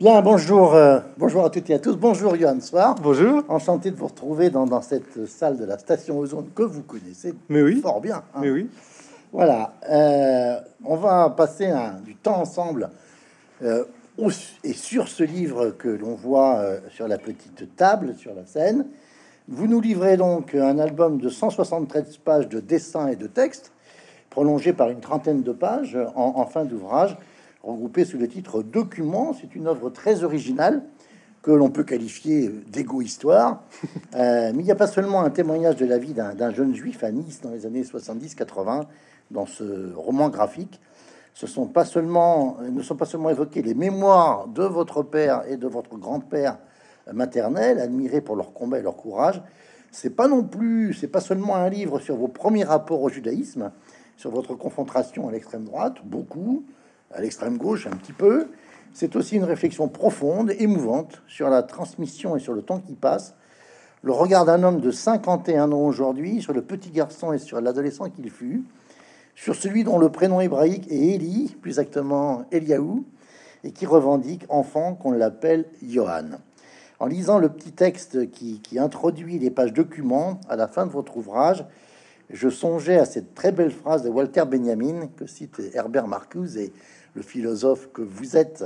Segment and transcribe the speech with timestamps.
[0.00, 1.94] Bien, bonjour, euh, bonjour à toutes et à tous.
[1.96, 2.94] Bonjour Johan Soir.
[3.02, 3.42] Bonjour.
[3.48, 7.34] Enchanté de vous retrouver dans, dans cette salle de la station Ozone que vous connaissez
[7.50, 7.80] Mais oui.
[7.82, 8.22] fort bien.
[8.34, 8.40] hein.
[8.40, 8.70] Mais oui.
[9.32, 12.90] Voilà, euh, on va passer un- du temps ensemble
[13.62, 13.84] euh,
[14.18, 14.30] au-
[14.64, 18.86] et sur ce livre que l'on voit euh, sur la petite table, sur la scène.
[19.48, 23.72] Vous nous livrez donc un album de 173 pages de dessins et de textes,
[24.30, 27.16] prolongé par une trentaine de pages en, en fin d'ouvrage,
[27.62, 29.34] regroupé sous le titre Documents.
[29.40, 30.82] C'est une œuvre très originale
[31.42, 33.62] que l'on peut qualifier d'égo-histoire.
[34.16, 37.04] Euh, mais il n'y a pas seulement un témoignage de la vie d'un jeune juif
[37.04, 38.86] à Nice dans les années 70-80
[39.30, 40.80] dans ce roman graphique.
[41.32, 45.56] Ce sont pas seulement, ne sont pas seulement évoquées les mémoires de votre père et
[45.56, 46.58] de votre grand-père
[47.12, 49.40] maternel, admirés pour leur combat et leur courage.
[49.92, 53.70] C'est pas non plus, c'est pas seulement un livre sur vos premiers rapports au judaïsme,
[54.16, 56.64] sur votre confrontation à l'extrême droite, beaucoup,
[57.12, 58.48] à l'extrême gauche un petit peu.
[58.92, 63.34] C'est aussi une réflexion profonde, émouvante sur la transmission et sur le temps qui passe.
[64.02, 68.08] Le regard d'un homme de 51 ans aujourd'hui sur le petit garçon et sur l'adolescent
[68.08, 68.64] qu'il fut,
[69.34, 73.04] sur celui dont le prénom hébraïque est Élie, plus exactement Eliaou,
[73.62, 76.38] et qui revendique enfant qu'on l'appelle Johan.
[76.98, 80.90] En lisant le petit texte qui, qui introduit les pages documents à la fin de
[80.90, 81.64] votre ouvrage,
[82.30, 86.72] je songeais à cette très belle phrase de Walter Benjamin que cite Herbert Marcuse et
[87.14, 88.64] le philosophe que vous êtes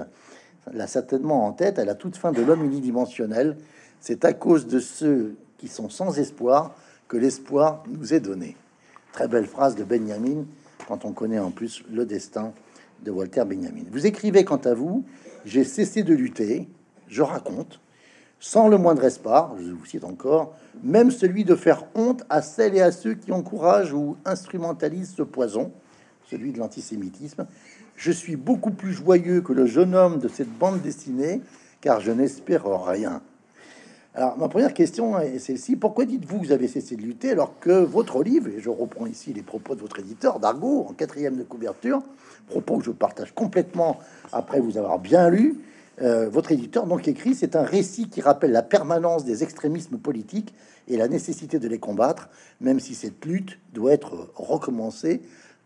[0.73, 3.57] l'a certainement en tête à la toute fin de l'homme unidimensionnel.
[4.01, 6.75] C'est à cause de ceux qui sont sans espoir
[7.09, 8.57] que l'espoir nous est donné.
[9.13, 10.45] Très belle phrase de Benjamin
[10.89, 12.53] quand on connaît en plus le destin
[13.03, 13.85] de Walter Benjamin.
[13.91, 15.05] Vous écrivez quant à vous,
[15.45, 16.69] j'ai cessé de lutter,
[17.09, 17.81] je raconte,
[18.41, 22.77] sans le moindre espoir, je vous cite encore, même celui de faire honte à celles
[22.77, 25.73] et à ceux qui encouragent ou instrumentalisent ce poison,
[26.29, 27.47] celui de l'antisémitisme.
[27.97, 31.41] Je suis beaucoup plus joyeux que le jeune homme de cette bande dessinée,
[31.81, 33.23] car je n'espère rien.
[34.17, 35.75] Alors, ma première question est celle-ci.
[35.75, 39.07] Pourquoi dites-vous que vous avez cessé de lutter alors que votre livre, et je reprends
[39.07, 42.01] ici les propos de votre éditeur, Dargaud, en quatrième de couverture,
[42.47, 43.99] propos que je partage complètement
[44.33, 45.59] après vous avoir bien lu,
[46.03, 50.53] euh, votre éditeur donc écrit c'est un récit qui rappelle la permanence des extrémismes politiques
[50.89, 52.29] et la nécessité de les combattre,
[52.61, 55.23] même si cette lutte doit être recommencée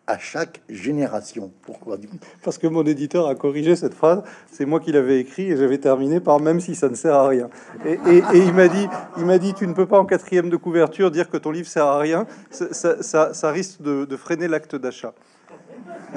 [0.08, 1.52] à chaque génération.
[1.62, 1.98] Pourquoi?
[2.42, 4.22] Parce que mon éditeur a corrigé cette phrase.
[4.50, 7.28] C'est moi qui l'avais écrit et j'avais terminé par même si ça ne sert à
[7.28, 7.50] rien.
[7.84, 10.48] Et, et- et il m'a dit, il m'a dit, tu ne peux pas en quatrième
[10.48, 12.26] de couverture dire que ton livre sert à rien.
[12.50, 15.12] Ça, ça- ça- ça risque de, de freiner l'acte d'achat.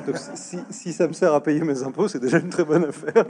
[0.07, 2.85] Donc, si, si ça me sert à payer mes impôts, c'est déjà une très bonne
[2.85, 3.25] affaire.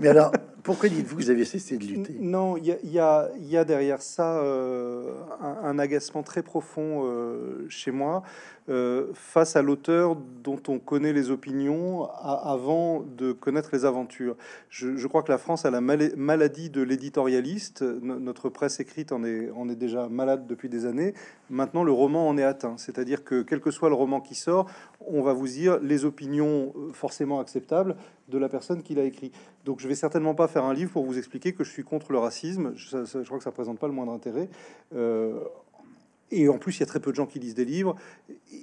[0.00, 0.32] Mais alors,
[0.64, 2.16] pourquoi dites-vous que vous avez cessé de lutter?
[2.18, 8.22] Non, il y a, derrière ça euh, un, un agacement très profond euh, chez moi
[8.70, 14.36] euh, face à l'auteur dont on connaît les opinions avant de connaître les aventures.
[14.70, 17.82] Je, crois que la France a la mal- maladie de l'éditorialiste.
[17.82, 21.12] No- notre presse écrite en est, est déjà malade depuis des années.
[21.50, 22.78] Maintenant, le roman en est atteint.
[22.78, 24.66] C'est-à-dire que quel que soit le roman qui sort,
[25.06, 27.96] on va vous dire les opinions forcément acceptables
[28.28, 29.32] de la personne qui l'a écrit.
[29.64, 32.12] Donc je vais certainement pas faire un livre pour vous expliquer que je suis contre
[32.12, 32.72] le racisme.
[32.76, 34.48] Je, crois que ça présente pas le moindre intérêt.
[34.94, 35.40] Euh,
[36.30, 37.96] et en plus, il y a très peu de gens qui lisent des livres.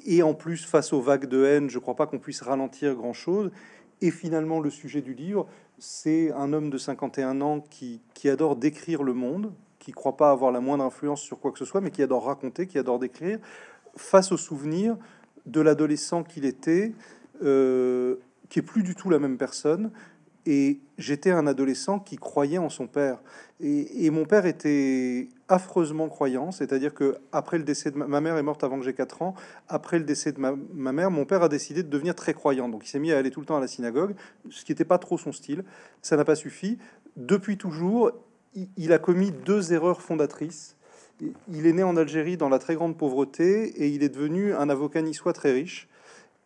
[0.06, 3.52] Et en plus, face aux vagues de haine, je crois pas qu'on puisse ralentir grand-chose.
[4.02, 8.56] Et finalement, le sujet du livre, c'est un homme de 51 ans qui, qui adore
[8.56, 11.82] décrire le monde, qui croit pas avoir la moindre influence sur quoi que ce soit,
[11.82, 13.40] mais qui adore raconter, qui adore décrire,
[13.96, 14.98] face aux souvenirs
[15.46, 16.94] de l'adolescent qu'il était,
[17.44, 18.18] euh,
[18.52, 19.92] qui est plus du tout la même personne.
[20.46, 23.20] Et j'étais un adolescent qui croyait en son père.
[23.60, 28.44] Et, mon père était affreusement croyant, c'est-à-dire que après le décès de ma, mère est
[28.44, 29.36] morte avant que j'ai 4 ans.
[29.70, 32.70] Après le décès de ma, ma mère, mon père a décidé de devenir très croyant.
[32.70, 34.16] Donc il s'est mis à aller tout le temps à la synagogue,
[34.50, 35.64] ce qui n'était pas trop son style.
[36.02, 36.80] Ça n'a pas suffi.
[37.16, 38.12] Depuis toujours,
[38.56, 40.76] il, il a commis deux erreurs fondatrices.
[41.54, 44.70] Il est né en Algérie dans la très grande pauvreté et il est devenu un
[44.70, 45.88] avocat niçois très riche.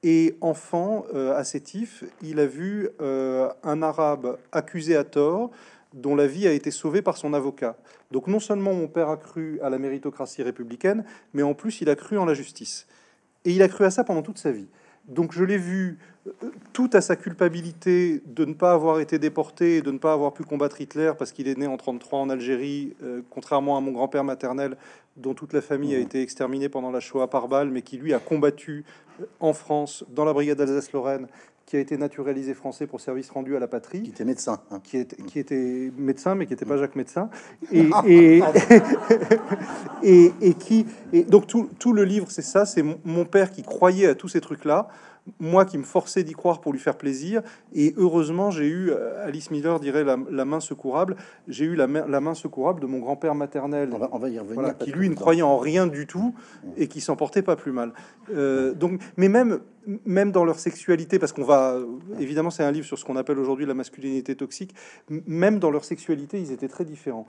[0.07, 5.49] Et enfant, euh, assétif, il a vu euh, un arabe accusé à tort,
[5.95, 7.75] dont la vie a été sauvée par son avocat.
[8.11, 11.89] Donc non seulement mon père a cru à la méritocratie républicaine, mais en plus il
[11.89, 12.85] a cru en la justice.
[13.45, 14.67] Et il a cru à ça pendant toute sa vie.
[15.07, 15.97] Donc je l'ai vu
[16.27, 20.35] euh, tout à sa culpabilité de ne pas avoir été déporté de ne pas avoir
[20.35, 22.95] pu combattre Hitler parce qu'il est né en 33 en Algérie,
[23.31, 24.77] contrairement à mon grand-père maternel
[25.15, 28.13] dont toute la famille a été exterminée pendant la Shoah par balle, mais qui lui
[28.13, 28.83] a combattu
[29.21, 31.27] euh, en France dans la brigade Alsace-Lorraine,
[31.65, 34.61] qui a été naturalisé français pour service rendu à la patrie Qui était médecin.
[34.69, 34.79] hein.
[34.83, 37.29] qui était, qui était médecin, mais qui n'était pas Jacques Médecin,
[37.71, 38.41] et, et,
[40.03, 40.85] et, et qui...
[41.11, 44.15] Et donc tout, tout le livre, c'est ça, c'est mon, mon père qui croyait à
[44.15, 44.89] tous ces trucs-là,
[45.39, 47.41] moi qui me forçais d'y croire pour lui faire plaisir.
[47.73, 51.15] Et heureusement, j'ai eu, euh, Alice Miller dirait la, main secourable,
[51.47, 54.91] j'ai eu la, la, main secourable de mon grand-père maternel, on va, y revenir qui
[54.91, 56.33] lui ne croyait en rien du tout
[56.77, 57.93] et qui s'en portait pas plus mal.
[58.33, 59.59] Euh, donc, mais même,
[60.05, 61.77] même dans leur sexualité, parce qu'on va,
[62.19, 64.75] évidemment, c'est un livre sur ce qu'on appelle aujourd'hui la masculinité toxique,
[65.09, 67.25] même dans leur sexualité, ils étaient très différents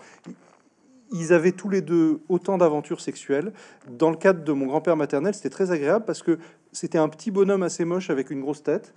[1.13, 3.53] ils avaient tous les deux autant d'aventures sexuelles.
[3.89, 6.39] Dans le cadre de mon grand-père maternel, c'était très agréable parce que
[6.77, 8.93] c'était un petit bonhomme assez moche avec une grosse tête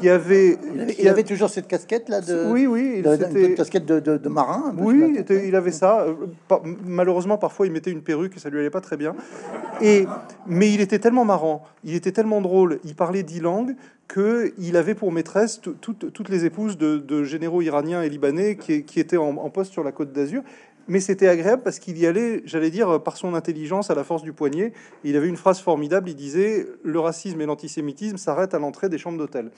[0.00, 0.58] qui avait.
[0.98, 2.46] Il avait, toujours cette casquette là de.
[2.50, 3.02] Oui, oui.
[3.34, 4.74] une casquette de, marin.
[4.76, 6.06] Oui, il avait ça.
[6.84, 9.14] Malheureusement, parfois, il mettait une perruque et ça lui allait pas très bien.
[9.80, 10.06] Et
[10.48, 13.76] mais il était tellement marrant, il était tellement drôle, il parlait dix langues
[14.08, 19.16] que il avait pour maîtresse toutes les épouses de, généraux iraniens et libanais qui, étaient
[19.16, 20.42] en, en poste sur la côte d'Azur
[20.88, 24.22] mais c'était agréable parce qu'il y allait, j'allais dire, par son intelligence, à la force
[24.22, 24.72] du poignet.
[25.04, 26.08] Il avait une phrase formidable.
[26.08, 29.50] Il disait Le racisme et l'antisémitisme s'arrêtent à l'entrée des chambres d'hôtel.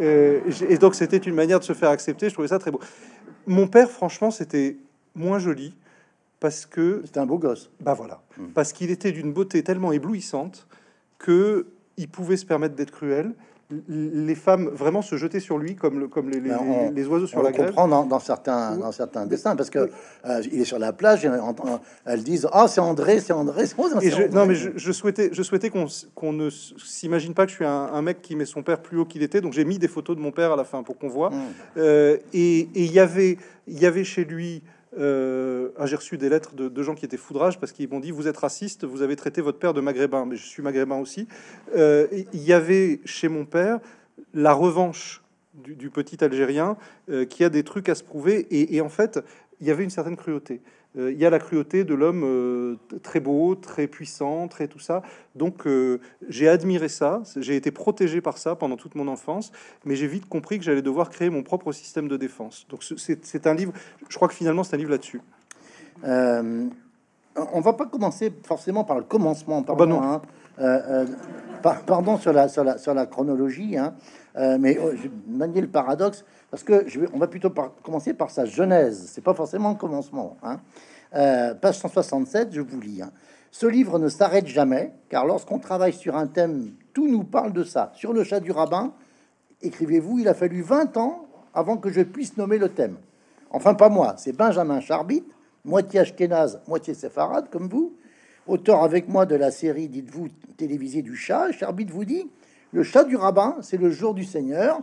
[0.00, 2.28] Euh, et donc, c'était une manière de se faire accepter.
[2.28, 2.80] Je trouvais ça très beau.
[3.46, 4.76] Mon père, franchement, c'était
[5.14, 5.76] moins joli
[6.40, 7.02] parce que.
[7.04, 7.70] C'était un beau gosse.
[7.80, 8.22] Bah voilà.
[8.36, 8.48] Hmm.
[8.54, 10.66] Parce qu'il était d'une beauté tellement éblouissante
[11.18, 11.66] que
[11.96, 13.32] il pouvait se permettre d'être cruel
[13.88, 17.42] les femmes vraiment se jetaient sur lui comme, le, comme les, les, ben, oiseaux sur
[17.42, 17.64] la grève.
[17.64, 19.90] On comprend dans, certains, dans certains dessins parce que
[20.26, 21.30] euh, il est sur la plage et
[22.04, 23.64] elles disent ah c'est André c'est André,
[24.32, 28.20] non mais je, souhaitais je souhaitais qu'on ne s'imagine pas que je suis un, mec
[28.22, 30.30] qui met son père plus haut qu'il était donc j'ai mis des photos de mon
[30.30, 31.30] père à la fin pour qu'on voit.
[31.30, 31.42] Hmm.
[31.78, 34.62] euh, et il y avait il y avait chez lui
[34.98, 38.10] euh, ah, j'ai reçu des lettres de, gens qui étaient foudrages parce qu'ils m'ont dit
[38.10, 41.26] vous êtes raciste, vous avez traité votre père de maghrébin, mais je suis maghrébin aussi.
[41.76, 43.80] Euh, il y avait chez mon père
[44.32, 45.22] la revanche
[45.54, 46.76] du, petit Algérien
[47.10, 49.20] euh, qui a des trucs à se prouver et en fait
[49.60, 50.60] il y avait une certaine cruauté.
[50.96, 54.78] Euh, il y a la cruauté de l'homme euh, très beau, très puissant, très tout
[54.78, 55.02] ça.
[55.34, 59.50] Donc euh, j'ai admiré ça, j'ai été protégé par ça pendant toute mon enfance,
[59.84, 62.66] mais j'ai vite compris que j'allais devoir créer mon propre système de défense.
[62.68, 63.72] Donc c'est un livre,
[64.08, 65.20] je crois que finalement c'est un livre là-dessus.
[66.04, 70.22] on va pas commencer forcément par le commencement, pardon, ah
[70.56, 71.06] bah
[71.66, 71.82] hein.
[71.86, 73.94] pardon sur la, sur la, sur la chronologie, hein.
[74.60, 77.52] mais je manier le paradoxe parce que je vais, on va plutôt
[77.82, 79.10] commencer par sa genèse.
[79.12, 80.36] C'est pas forcément le commencement.
[80.44, 80.60] Hein.
[81.12, 83.02] Euh, page 167, je vous lis.
[83.02, 83.10] Hein.
[83.50, 87.64] Ce livre ne s'arrête jamais, car lorsqu'on travaille sur un thème, tout nous parle de
[87.64, 87.90] ça.
[87.96, 88.92] Sur le chat du rabbin,
[89.62, 92.98] écrivez-vous, il a fallu 20 ans avant que je puisse nommer le thème.
[93.50, 95.24] Enfin, pas moi, c'est Benjamin Charbit,
[95.64, 97.96] moitié ashkénaze, moitié séfarade, comme vous,
[98.46, 101.50] auteur avec moi de la série, dites-vous, télévisée du chat.
[101.50, 102.30] Charbit vous dit
[102.70, 104.82] Le chat du rabbin, c'est le jour du Seigneur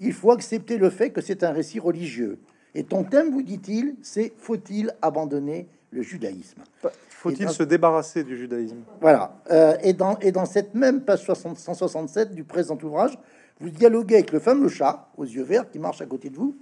[0.00, 2.38] il faut accepter le fait que c'est un récit religieux.
[2.74, 6.62] Et ton thème, vous dit-il, c'est faut-il abandonner le judaïsme
[7.08, 9.40] Faut-il se débarrasser du judaïsme Voilà.
[9.50, 13.18] Euh, et, dans, et dans cette même page 167 du présent ouvrage,
[13.60, 16.54] vous dialoguez avec le fameux chat aux yeux verts qui marche à côté de vous.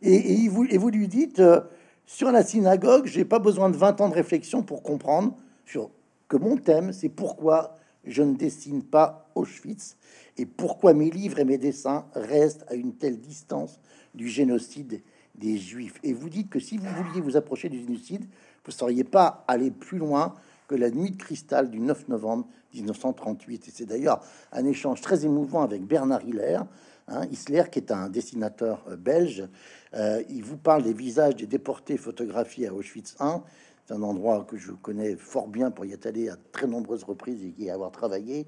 [0.00, 1.60] Et, vous, et vous, lui dites euh,
[2.06, 5.90] Sur la synagogue, j'ai pas besoin de 20 ans de réflexion pour comprendre sur,
[6.28, 9.96] que mon thème, c'est pourquoi je ne dessine pas Auschwitz
[10.36, 13.80] et pourquoi mes livres et mes dessins restent à une telle distance
[14.14, 15.02] du génocide
[15.34, 16.00] des Juifs?
[16.02, 19.44] Et vous dites que si vous vouliez vous approcher du génocide, vous ne sauriez pas
[19.46, 20.34] aller plus loin
[20.66, 23.68] que la nuit de cristal du 9 novembre 1938.
[23.68, 26.60] Et c'est d'ailleurs un échange très émouvant avec Bernard Hiller,
[27.08, 29.46] hein, Isler, qui est un dessinateur euh, belge.
[29.94, 33.42] Euh, il vous parle des visages des déportés photographiés à Auschwitz 1.
[33.86, 37.04] C'est un endroit que je connais fort bien pour y être allé à très nombreuses
[37.04, 38.46] reprises et y avoir travaillé.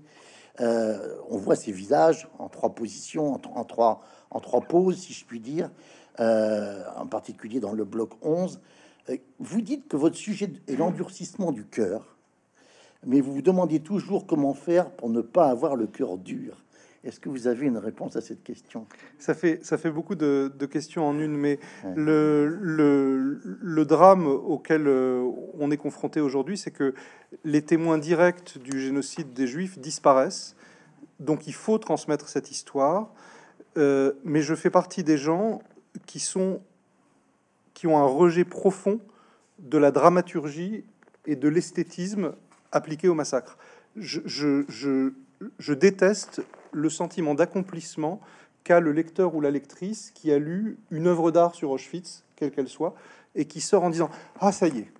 [0.61, 5.25] Euh, on voit ces visages en trois positions, en, trois, en trois poses, si je
[5.25, 5.71] puis dire,
[6.21, 8.61] euh, en particulier dans le bloc 11.
[9.11, 12.17] Euh, vous dites que votre sujet est l'endurcissement du cœur,
[13.05, 16.65] mais vous vous demandez toujours comment faire pour ne pas avoir le cœur dur.
[17.05, 18.87] Est-ce que vous avez une réponse à cette question?
[19.19, 21.59] Ça fait, ça fait beaucoup de, questions en une, mais
[21.95, 25.25] le, le, le, drame auquel euh,
[25.59, 26.95] on est confronté aujourd'hui, c'est que
[27.45, 30.57] les témoins directs du génocide des Juifs disparaissent.
[31.21, 33.13] Donc il faut transmettre cette histoire.
[33.77, 35.63] Euh, mais je fais partie des gens
[36.07, 36.61] qui, sont,
[37.75, 39.01] qui ont un rejet profond
[39.59, 40.85] de la dramaturgie
[41.27, 42.33] et de l'esthétisme
[42.73, 43.59] appliqué au massacre.
[43.97, 45.13] Je, je, je,
[45.59, 48.21] je déteste le sentiment d'accomplissement
[48.65, 52.51] qu'a le lecteur ou la lectrice qui a lu une œuvre d'art sur Auschwitz, quelle
[52.51, 52.95] qu'elle soit,
[53.35, 54.93] et qui sort en disant Ah, ça y est,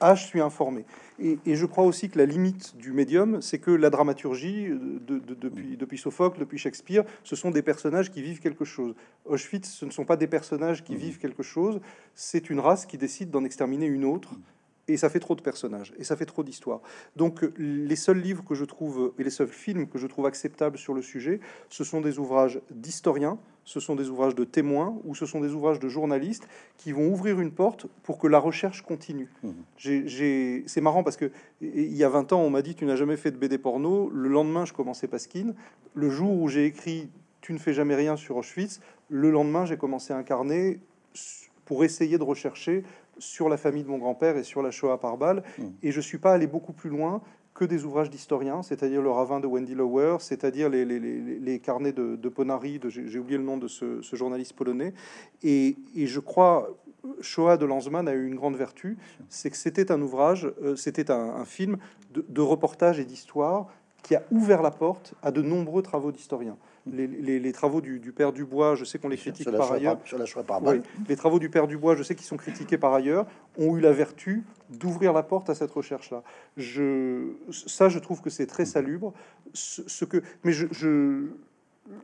[0.00, 0.84] ah, je suis informé.
[1.18, 5.76] Et, je crois aussi que la limite du médium, c'est que la dramaturgie, de, depuis,
[5.76, 8.94] depuis Sophocle, depuis Shakespeare, ce sont des personnages qui vivent quelque chose.
[9.24, 11.80] Auschwitz, ce ne sont pas des personnages qui vivent quelque chose,
[12.14, 14.30] c'est une race qui décide d'en exterminer une autre
[14.88, 16.80] et ça fait trop de personnages et ça fait trop d'histoires.
[17.16, 20.78] Donc les seuls livres que je trouve et les seuls films que je trouve acceptables
[20.78, 25.14] sur le sujet, ce sont des ouvrages d'historiens, ce sont des ouvrages de témoins ou
[25.14, 28.82] ce sont des ouvrages de journalistes qui vont ouvrir une porte pour que la recherche
[28.82, 29.28] continue.
[29.42, 30.66] Mmh.
[30.66, 31.30] C'est marrant parce que
[31.60, 34.10] il y a 20 ans, on m'a dit tu n'as jamais fait de BD porno.
[34.10, 35.54] Le lendemain, je commençais Pasquine.
[35.94, 39.76] Le jour où j'ai écrit tu ne fais jamais rien sur Auschwitz, le lendemain, j'ai
[39.76, 40.80] commencé à incarner
[41.64, 42.84] pour essayer de rechercher
[43.18, 45.42] sur la famille de mon grand-père et sur la Shoah par balle.
[45.58, 45.70] Hmm.
[45.82, 47.20] Et je suis pas allé beaucoup plus loin
[47.58, 51.92] que des ouvrages d'historiens, c'est-à-dire le ravin de Wendy Lower, c'est-à-dire les, les, les, carnets
[51.92, 54.94] de, de Ponari, j'ai oublié le nom de ce, journaliste polonais.
[55.42, 56.68] Et, et, je crois,
[57.20, 58.96] Shoah de Lanzmann a eu une grande vertu,
[59.28, 61.78] c'est que c'était un ouvrage, euh, c'était un, un, film
[62.12, 63.66] de, de reportage et d'histoire
[64.04, 66.56] qui a ouvert la porte à de nombreux travaux d'historiens
[66.92, 69.98] les, travaux du, père Dubois, je sais qu'on les critique par ailleurs.
[70.04, 70.60] sur la par
[71.08, 73.26] Les travaux du père Dubois, je sais qu'ils sont critiqués par ailleurs,
[73.58, 76.22] ont eu la vertu d'ouvrir la porte à cette recherche-là.
[76.56, 79.12] Je, ça, je trouve que c'est très salubre.
[79.54, 80.66] Ce, que, mais je,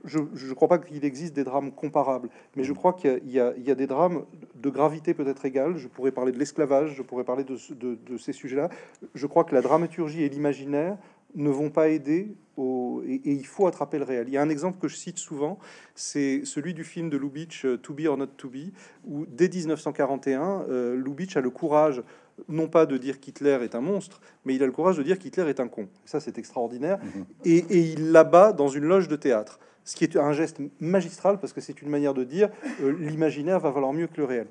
[0.05, 3.41] je ne crois pas qu'il existe des drames comparables, mais je crois qu'il y, y,
[3.41, 4.25] a des drames
[4.55, 5.76] de gravité peut-être égale.
[5.76, 8.71] Je pourrais parler de l'esclavage, je pourrais parler de, de ces sujets-là.
[9.14, 10.97] Je crois que la dramaturgie et l'imaginaire
[11.35, 14.29] ne vont pas aider au, et, il faut attraper le réel.
[14.29, 15.59] Il y a un exemple que je cite souvent,
[15.95, 18.73] c'est celui du film de Lubitsch, euh, To Be or Not To Be,
[19.05, 22.03] où dès 1941, euh, Lubitsch a le courage
[22.49, 25.19] non pas de dire qu'Hitler est un monstre, mais il a le courage de dire
[25.19, 25.89] qu'Hitler est un con.
[26.05, 26.99] Ça, c'est extraordinaire.
[26.99, 27.25] Mhm.
[27.45, 31.39] Et, et, il l'abat dans une loge de théâtre, ce qui est un geste magistral
[31.39, 32.51] parce que c'est une manière de dire
[32.83, 34.49] euh, l'imaginaire va valoir mieux que le réel.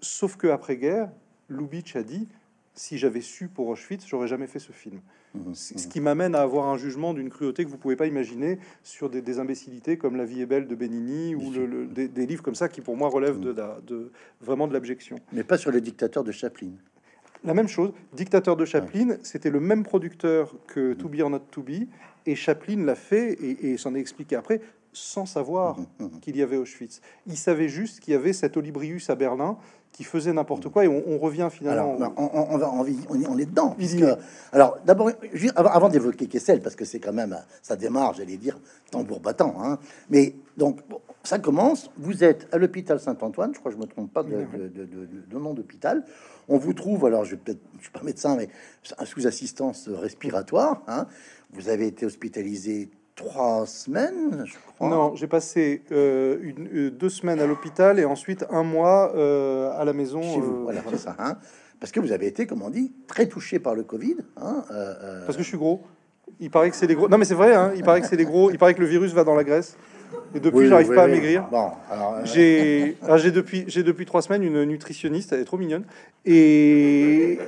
[0.00, 1.10] Sauf que après guerre,
[1.48, 2.28] Lubitsch a dit
[2.74, 5.00] si j'avais su pour Auschwitz, j'aurais jamais fait ce film.
[5.34, 5.54] Mhm.
[5.54, 9.08] Ce qui m'amène à avoir un jugement d'une cruauté que vous pouvez pas imaginer sur
[9.08, 12.68] des, imbécilités comme La vie est belle de Benigni ou le, des, livres comme ça
[12.68, 13.84] qui pour moi relèvent de, mhm.
[13.86, 14.10] de,
[14.40, 15.16] vraiment de l'abjection.
[15.32, 16.72] Mais pas sur le dictateur de Chaplin.
[17.44, 20.96] La même chose, Dictateur de Chaplin, c'était le même producteur que mhm.
[20.96, 21.88] To Be or Not To Be,
[22.24, 24.60] et Chaplin l'a fait et, et s'en est expliqué après
[24.92, 25.78] sans savoir
[26.20, 27.00] qu'il y avait Auschwitz.
[27.26, 29.56] Il savait juste qu'il y avait cet Olibrius à Berlin
[29.92, 31.96] qui faisait n'importe quoi et on, revient finalement.
[31.96, 33.76] Alors, on, va, on, est dedans.
[34.50, 35.10] alors d'abord,
[35.54, 38.58] avant, d'évoquer Kessel, parce que c'est quand même, ça démarre, j'allais dire,
[38.90, 39.54] tambour battant.
[39.62, 39.78] Hein.
[40.08, 40.80] Mais donc,
[41.22, 41.90] ça commence.
[41.98, 45.52] Vous êtes à l'hôpital Saint-Antoine, je crois que je me trompe pas de, de, nom
[45.52, 46.04] d'hôpital.
[46.48, 48.48] On vous trouve, alors je je suis pas médecin, mais
[49.04, 50.82] sous assistance respiratoire.
[50.88, 51.06] Hein.
[51.52, 54.88] Vous avez été hospitalisé trois semaines, je crois.
[54.88, 59.70] Non, j'ai passé euh, une, euh, deux semaines à l'hôpital et ensuite un mois euh,
[59.78, 60.22] à la maison.
[60.22, 61.16] Chez vous, voilà, c'est ça.
[61.18, 61.36] Hein
[61.80, 64.16] Parce que vous avez été, comme on dit, très touché par le Covid.
[64.40, 64.64] Hein
[65.26, 65.82] Parce que je suis gros.
[66.40, 67.08] Il paraît que c'est des gros.
[67.08, 67.54] Non, mais c'est vrai.
[67.54, 68.50] Hein il paraît que c'est des gros.
[68.50, 69.76] Il paraît que le virus va dans la graisse.
[70.34, 71.48] Et depuis, j'arrive pas à maigrir.
[71.50, 71.70] Bon,
[72.24, 75.32] j'ai, j'ai depuis, j'ai depuis trois semaines une nutritionniste.
[75.32, 75.84] Elle est trop mignonne.
[76.24, 77.38] Et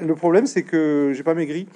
[0.00, 1.68] le problème, c'est que j'ai pas maigri.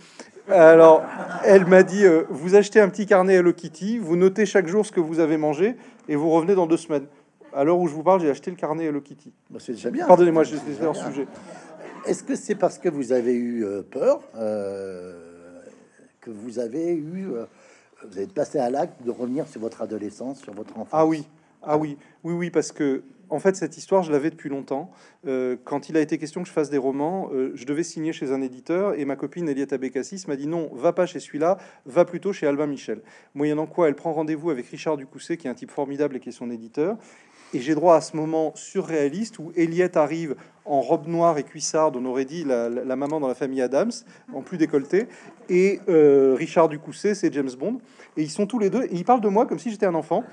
[0.49, 1.03] Alors,
[1.45, 4.87] elle m'a dit euh, vous achetez un petit carnet Hello Kitty, vous notez chaque jour
[4.87, 5.77] ce que vous avez mangé
[6.09, 7.07] et vous revenez dans deux semaines.
[7.53, 9.33] À l'heure où je vous parle, j'ai acheté le carnet Hello Kitty.
[9.51, 10.07] Bah, c'est déjà bien.
[10.07, 11.27] Pardonnez-moi, je suis hors sujet.
[12.07, 15.19] Est-ce que c'est parce que vous avez eu euh, peur euh,
[16.21, 17.29] que vous avez eu,
[18.09, 20.89] vous êtes passé à l'acte de revenir sur votre adolescence, sur votre enfance?
[20.93, 21.27] Ah oui,
[21.63, 24.91] ah oui, oui, oui, parce que en fait, cette histoire, je l'avais depuis longtemps.
[25.27, 28.13] Euh, quand il a été question que je fasse des romans, euh, je devais signer
[28.13, 31.59] chez un éditeur et ma copine Eliette Bécassis m'a dit non, va pas chez celui-là,
[31.87, 33.03] va plutôt chez Albin Michel.
[33.35, 36.29] Moyennant quoi, elle prend rendez-vous avec Richard Ducousset, qui est un type formidable et qui
[36.29, 36.97] est son éditeur.
[37.55, 41.97] Et j'ai droit à ce moment surréaliste où Eliette arrive en robe noire et cuissarde,
[41.97, 43.93] on aurait dit la, maman dans la famille Adams,
[44.33, 45.07] en plus décolleté,
[45.49, 47.79] et euh, Richard Ducousset, c'est James Bond,
[48.17, 49.95] et ils sont tous les deux, et ils parlent de moi comme si j'étais un
[49.95, 50.25] enfant,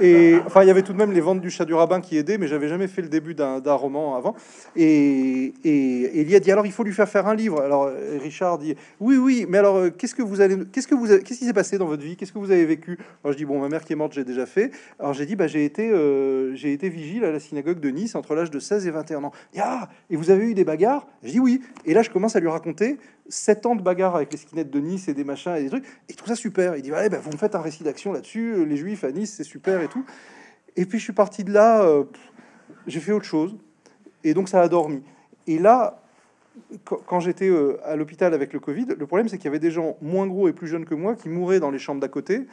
[0.00, 2.16] et enfin il y avait tout de même les ventes du chat du rabbin qui
[2.16, 4.34] aidaient, mais j'avais jamais fait le début d'un roman avant,
[4.76, 8.58] et, et, et, a dit alors il faut lui faire faire un livre, alors Richard
[8.58, 11.52] dit oui oui, mais alors qu'est-ce que vous allez, qu'est-ce que vous, qu'est-ce qui s'est
[11.52, 12.98] passé dans votre vie, qu'est-ce que vous avez vécu?
[13.22, 15.36] Alors je dis bon ma mère qui est morte j'ai déjà fait, alors j'ai dit
[15.36, 18.58] bah j'ai été, euh, j'ai été vigile à la synagogue de Nice entre l'âge de
[18.58, 19.32] 16 et 21 ans.
[19.58, 21.06] Ah, et vous avez eu des bagarres?
[21.22, 21.62] Je dis oui.
[21.84, 22.98] Et là, je commence à lui raconter
[23.28, 25.86] sept ans de bagarres avec les skinettes de Nice et des machins et des trucs.
[26.08, 26.76] Et trouve ça super.
[26.76, 28.64] Il dit ben, vous me faites un récit d'action là-dessus.
[28.64, 30.04] Les Juifs à Nice, c'est super et tout.
[30.76, 31.82] Et puis je suis parti de là.
[31.82, 32.04] Euh,
[32.86, 33.56] j'ai fait autre chose.
[34.24, 35.02] Et donc ça a dormi.
[35.46, 36.02] Et là,
[37.06, 39.70] quand j'étais euh, à l'hôpital avec le Covid, le problème c'est qu'il y avait des
[39.70, 42.46] gens moins gros et plus jeunes que moi qui mouraient dans les chambres d'à côté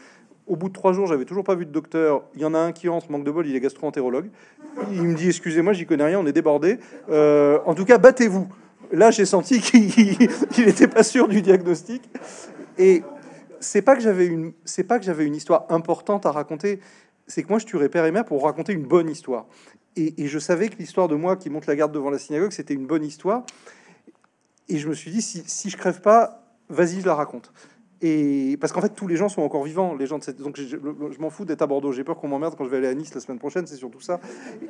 [0.49, 2.23] au bout de trois jours, j'avais toujours pas vu de docteur.
[2.35, 4.29] Il y en a un qui entre, manque de bol, il est gastro-entérologue.
[4.91, 6.79] Il me dit Excusez-moi, j'y connais rien, on est débordé.
[7.09, 8.47] Euh, en tout cas, battez-vous.
[8.91, 12.09] Là, j'ai senti qu'il n'était pas sûr du diagnostic.
[12.79, 13.03] Et
[13.59, 14.53] c'est pas que j'avais une,
[15.19, 16.79] une histoire importante à raconter.
[17.27, 19.45] C'est que moi, je tuerais père et mère pour raconter une bonne histoire.
[19.95, 22.51] Et, et je savais que l'histoire de moi qui monte la garde devant la synagogue,
[22.51, 23.43] c'était une bonne histoire.
[24.67, 27.51] Et je me suis dit, si, si je crève pas, vas-y, je la raconte.
[28.01, 30.37] Et parce qu'en fait, tous les gens sont encore vivants, les gens de cette.
[30.37, 30.77] Donc, je,
[31.19, 31.91] m'en fous d'être à Bordeaux.
[31.91, 33.67] J'ai peur qu'on m'emmerde quand je vais aller à Nice la semaine prochaine.
[33.67, 34.19] C'est surtout ça.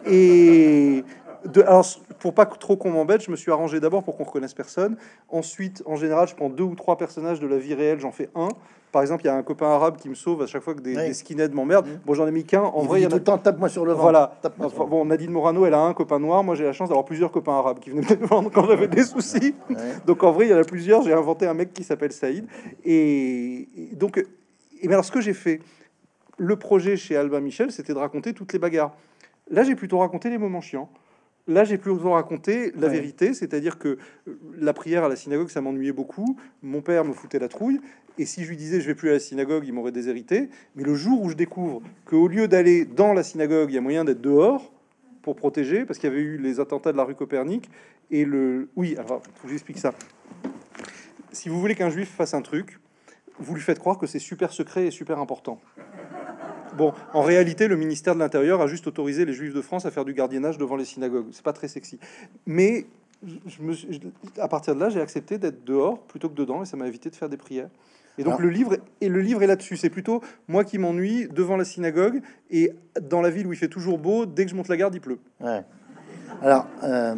[0.08, 1.04] Et
[1.46, 1.86] de, alors,
[2.20, 4.98] pour pas trop qu'on m'embête, je me suis arrangé d'abord pour qu'on reconnaisse personne.
[5.30, 8.00] Ensuite, en général, je prends deux ou trois personnages de la vie réelle.
[8.00, 8.50] J'en fais un.
[8.91, 10.81] Par exemple, il y a un copain arabe qui me sauve à chaque fois que
[10.81, 11.88] des, des skinheads m'emmerdent.
[11.88, 12.00] Mhm.
[12.05, 12.63] Bon, j'en ai mis qu'un.
[12.63, 14.01] En Il vrai, il y en dit tout a le temps, tape-moi sur le ventre.
[14.01, 14.34] voilà.
[14.41, 16.43] sur Enfin, le bon, Nadine Morano, elle a un copain noir.
[16.43, 19.03] Moi, j'ai la chance d'avoir plusieurs copains arabes qui venaient me défendre quand j'avais des
[19.03, 19.53] soucis.
[19.69, 19.75] Ouais.
[20.08, 21.03] Donc, en vrai, il y en a plusieurs.
[21.03, 22.48] J'ai inventé un mec qui s'appelle Saïd.
[22.84, 25.60] Et, et donc, et bien alors, ce que j'ai fait,
[26.38, 28.91] le projet chez Albin Michel, c'était de raconter toutes les bagarres.
[29.51, 30.89] Là, j'ai plutôt raconté les moments chiants.
[31.50, 32.94] Là, j'ai plutôt raconté la Ouais.
[32.94, 36.38] vérité, c'est-à-dire que euh, la prière à la synagogue, ça m'ennuyait beaucoup.
[36.62, 37.82] Mon père me foutait la trouille.
[38.20, 40.50] Et si je lui disais je vais plus à la synagogue, il m'aurait déshérité.
[40.75, 43.82] Mais le jour où je découvre qu'au lieu d'aller dans la synagogue, il y a
[43.82, 44.72] moyen d'être dehors
[45.24, 47.70] pour protéger, parce qu'il y avait eu les attentats de la rue Copernic.
[48.12, 48.70] Et le.
[48.75, 49.94] Oui, alors, faut que j'explique ça.
[51.32, 52.79] Si vous voulez qu'un juif fasse un truc,
[53.39, 55.60] vous lui faites croire que c'est super secret et super important.
[56.78, 59.92] Bon, en réalité, le ministère de l'Intérieur a juste autorisé les Juifs de France à
[59.92, 61.28] faire du gardiennage devant les synagogues.
[61.32, 62.00] C'est pas très sexy.
[62.46, 62.86] Mais
[63.26, 66.62] je me suis- je- à partir de là, j'ai accepté d'être dehors plutôt que dedans,
[66.64, 67.70] et ça m'a évité de faire des prières.
[68.18, 69.78] Et donc Alors- le livre et le livre est là-dessus.
[69.78, 72.22] C'est plutôt moi qui m'ennuie devant la synagogue
[72.52, 72.72] et
[73.02, 74.26] dans la ville où il fait toujours beau.
[74.26, 75.20] Dès que je monte la garde, il pleut.
[75.40, 75.62] Ouais.
[76.42, 77.16] Alors, euh,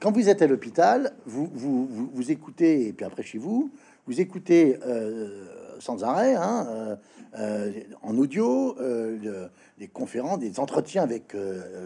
[0.00, 3.70] quand vous êtes à l'hôpital, vous, vous, vous, vous écoutez, et puis après chez vous,
[4.06, 5.44] vous écoutez euh,
[5.80, 6.96] sans arrêt, hein, euh,
[7.38, 7.72] euh,
[8.02, 11.34] en audio, euh, le- des conférences, des entretiens avec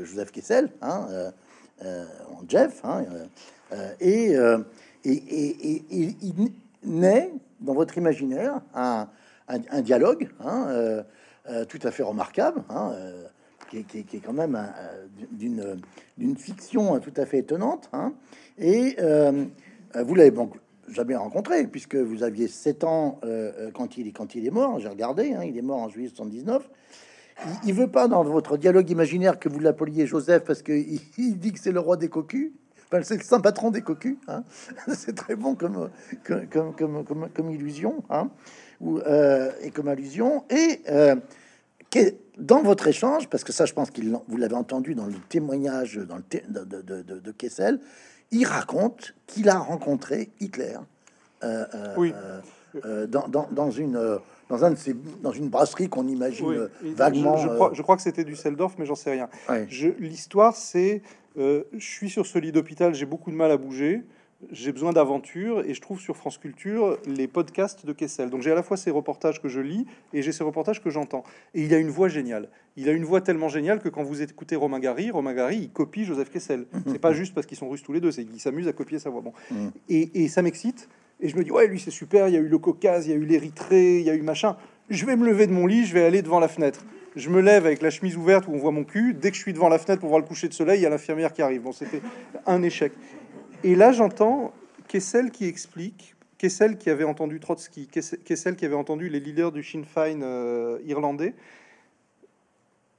[0.03, 1.07] Joseph Kessel, hein,
[1.81, 3.05] en Jeff, hein,
[4.01, 4.33] et,
[5.05, 6.51] et, il
[6.83, 9.07] naît dans votre imaginaire un,
[9.83, 11.05] dialogue hein,
[11.69, 12.95] tout à fait remarquable, hein,
[13.71, 14.73] qui, est, quand même un,
[16.19, 17.89] d'une fiction tout à fait étonnante.
[17.93, 18.13] hein.
[18.59, 18.97] Et
[19.95, 20.57] vous l'avez donc
[20.89, 24.79] jamais rencontré, puisque vous aviez 7 ans euh, euh, quand, il, quand il est mort.
[24.81, 26.69] J'ai regardé, hein, il est mort en juillet 79.
[27.45, 31.39] Il, il veut pas dans votre dialogue imaginaire que vous l'appeliez Joseph parce qu'il il
[31.39, 32.53] dit que c'est le roi des cocus.
[32.87, 34.17] Enfin, c'est le saint patron des cocus.
[34.29, 34.45] hein.
[34.95, 35.91] C'est très bon comme,
[36.25, 38.31] comme, comme, comme, illusion hein,
[38.81, 40.45] ou, euh, et comme allusion.
[40.51, 40.81] Et
[41.91, 45.15] que- dans votre échange, parce que ça, je pense l'en- vous l'avez entendu dans le
[45.29, 47.81] témoignage dans le de, de- de- de Kessel,
[48.35, 50.77] il raconte qu'il a rencontré Hitler
[51.45, 52.13] euh, euh, Oui.
[52.85, 54.19] euh, dans, dans, dans une
[54.51, 56.95] dans un de ces, dans une brasserie qu'on imagine Oui.
[56.95, 57.37] vaguement.
[57.37, 59.29] Je, je crois, je crois que c'était du Seldorf, mais j'en sais rien.
[59.99, 61.03] L'histoire, c'est
[61.37, 64.05] je suis sur ce lit d'hôpital, j'ai beaucoup de mal à bouger,
[64.51, 68.31] j'ai besoin d'aventure, et je trouve sur France Culture les podcasts de Kessel.
[68.31, 70.91] Donc j'ai à la fois ces reportages que je lis et j'ai ces reportages que
[70.91, 71.25] j'entends.
[71.55, 72.49] Et il a une voix géniale.
[72.77, 75.71] Il a une voix tellement géniale que quand vous écoutez Romain Gary, Romain Gary, il
[75.71, 76.67] copie Joseph Kessel.
[76.87, 78.99] C'est pas juste parce qu'ils sont russes tous les deux, c'est qu'ils s'amusent à copier
[78.99, 79.21] sa voix.
[79.21, 79.33] Bon.
[79.51, 79.71] Mhm.
[79.89, 80.89] Et, et ça m'excite.
[81.21, 82.29] Et je me dis, ouais, lui, c'est super.
[82.29, 84.23] Il y a eu le Caucase, il y a eu l'Érythrée, il y a eu
[84.23, 84.57] machin.
[84.91, 86.85] Je vais me lever de mon lit, je vais aller devant la fenêtre.
[87.17, 89.15] Je me lève avec la chemise ouverte où on voit mon cul.
[89.15, 90.87] Dès que je suis devant la fenêtre pour voir le coucher de soleil, il y
[90.87, 91.63] a l'infirmière qui arrive.
[91.63, 92.03] Bon, c'était
[92.45, 92.93] un échec.
[93.65, 94.53] Et là, j'entends
[94.89, 99.63] Kessel qui explique, Kessel qui avait entendu Trotsky, Kessel qui avait entendu les leaders du
[99.63, 101.35] Sinn Féin euh, irlandais.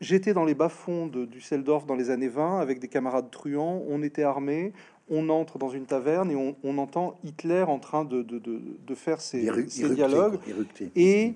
[0.02, 3.84] J'étais dans les bas-fonds de Düsseldorf dans les années 20 avec des camarades truands.
[3.88, 4.74] On était armés.
[5.10, 8.60] On entre dans une taverne et on, on entend Hitler en train de, de, de,
[8.86, 10.40] de faire ses, Irru- ses irrupté, dialogues.
[10.48, 10.92] irrupté.
[10.96, 11.36] Et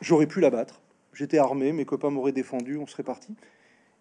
[0.00, 0.80] j'aurais pu l'abattre.
[1.14, 3.34] J'étais armé, mes copains m'auraient défendu, on serait parti.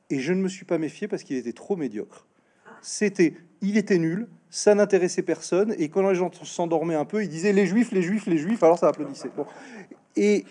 [0.10, 2.26] Et je ne me suis pas méfié parce qu'il était trop médiocre.
[2.82, 5.76] C'était, il était nul, ça n'intéressait personne.
[5.78, 8.64] Et quand les gens s'endormaient un peu, ils disaient les juifs, les juifs, les juifs.
[8.64, 9.30] Alors ça applaudissait.
[9.36, 9.46] Bon.
[10.16, 10.46] Et,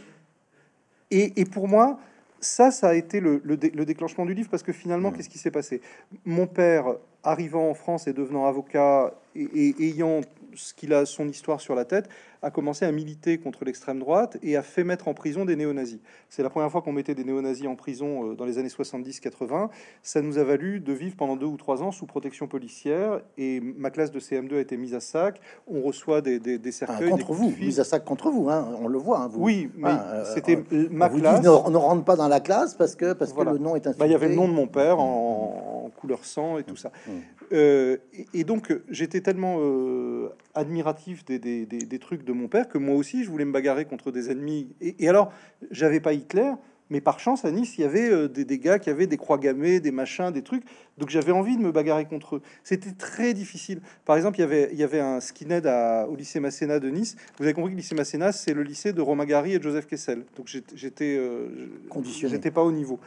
[1.10, 1.98] et, et pour moi,
[2.40, 5.14] ça, ça a été le, le dé- le déclenchement du livre parce que finalement, Mm.
[5.14, 5.80] qu'est-ce qui s'est passé?
[6.24, 6.84] Mon père,
[7.24, 10.20] arrivant en France et devenant avocat et, et ayant
[10.58, 12.08] ce qu'il a son histoire sur la tête,
[12.42, 15.98] a commencé à militer contre l'extrême droite et a fait mettre en prison des néo-nazis.
[16.28, 19.70] C'est la première fois qu'on mettait des néo-nazis en prison euh, dans les années 70-80.
[20.02, 23.60] Ça nous a valu de vivre pendant deux ou trois ans sous protection policière et
[23.60, 25.40] ma classe de CM2 a été mise à sac.
[25.66, 27.06] On reçoit des, des, des Ah, cercueils.
[27.06, 29.18] des contre vous, mise à sac contre vous, hein, on le voit.
[29.20, 29.42] hein, vous.
[29.42, 31.40] Oui, mais Ah, euh, c'était on- ma on vous classe.
[31.42, 33.50] ne, ne rentre pas dans la classe parce que parce Voilà.
[33.52, 33.88] que le nom est.
[33.98, 36.76] Bah, il y avait le nom de mon père en, en couleur sang et tout
[36.76, 36.90] ça.
[37.06, 37.10] Mm.
[37.52, 37.96] Euh,
[38.34, 42.78] et, donc, j'étais tellement euh, admiratif des, des- des- des trucs de mon père que
[42.78, 44.74] moi aussi, je voulais me bagarrer contre des ennemis.
[44.80, 45.32] Et, et alors,
[45.70, 46.52] j'avais pas Hitler,
[46.90, 49.16] mais par chance, à Nice, il y avait euh, des, des gars qui avaient des
[49.16, 50.62] croix gammées, des machins, des trucs.
[50.96, 52.42] Donc, j'avais envie de me bagarrer contre eux.
[52.64, 53.80] C'était très difficile.
[54.04, 56.88] Par exemple, il y avait, il y avait un skinhead à- au lycée Masséna de
[56.88, 57.16] Nice.
[57.38, 59.86] Vous avez compris que le lycée Masséna, c'est le lycée de Romain Gary et Joseph
[59.86, 60.24] Kessel.
[60.36, 61.48] Donc, j'étais- j'étais euh,
[61.90, 62.34] Conditionné.
[62.34, 62.98] J'étais pas au niveau.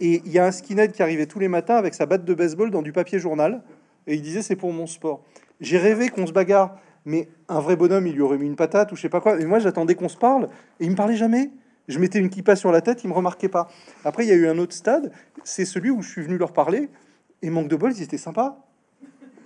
[0.00, 2.34] Et il y a un skinhead qui arrivait tous les matins avec sa batte de
[2.34, 3.62] baseball dans du papier journal
[4.06, 5.22] et il disait c'est pour mon sport.
[5.60, 8.92] J'ai rêvé qu'on se bagarre, mais un vrai bonhomme, il lui aurait mis une patate
[8.92, 9.40] ou je sais pas quoi.
[9.40, 10.48] Et moi, j'attendais qu'on se parle
[10.80, 11.50] et il me parlait jamais.
[11.88, 13.68] Je mettais une kippa sur la tête, il me remarquait pas.
[14.04, 15.12] Après, il y a eu un autre stade,
[15.44, 16.88] c'est celui où je suis venu leur parler
[17.42, 18.66] et manque de bol, ils étaient sympas.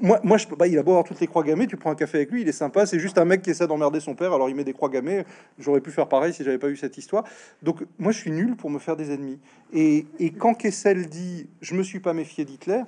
[0.03, 0.67] Moi, je pas.
[0.67, 2.49] Il a beau avoir toutes les croix gammées, tu prends un café avec lui, il
[2.49, 2.87] est sympa.
[2.87, 5.25] C'est juste un mec qui essaie d'emmerder son père, alors il met des croix gammées.
[5.59, 7.25] J'aurais pu faire pareil si j'avais pas eu cette histoire.
[7.63, 9.39] Donc, moi, je suis nul pour me faire des ennemis.
[9.75, 10.07] Et,
[10.39, 12.83] quand Kessel dit, je me suis pas méfié d'Hitler,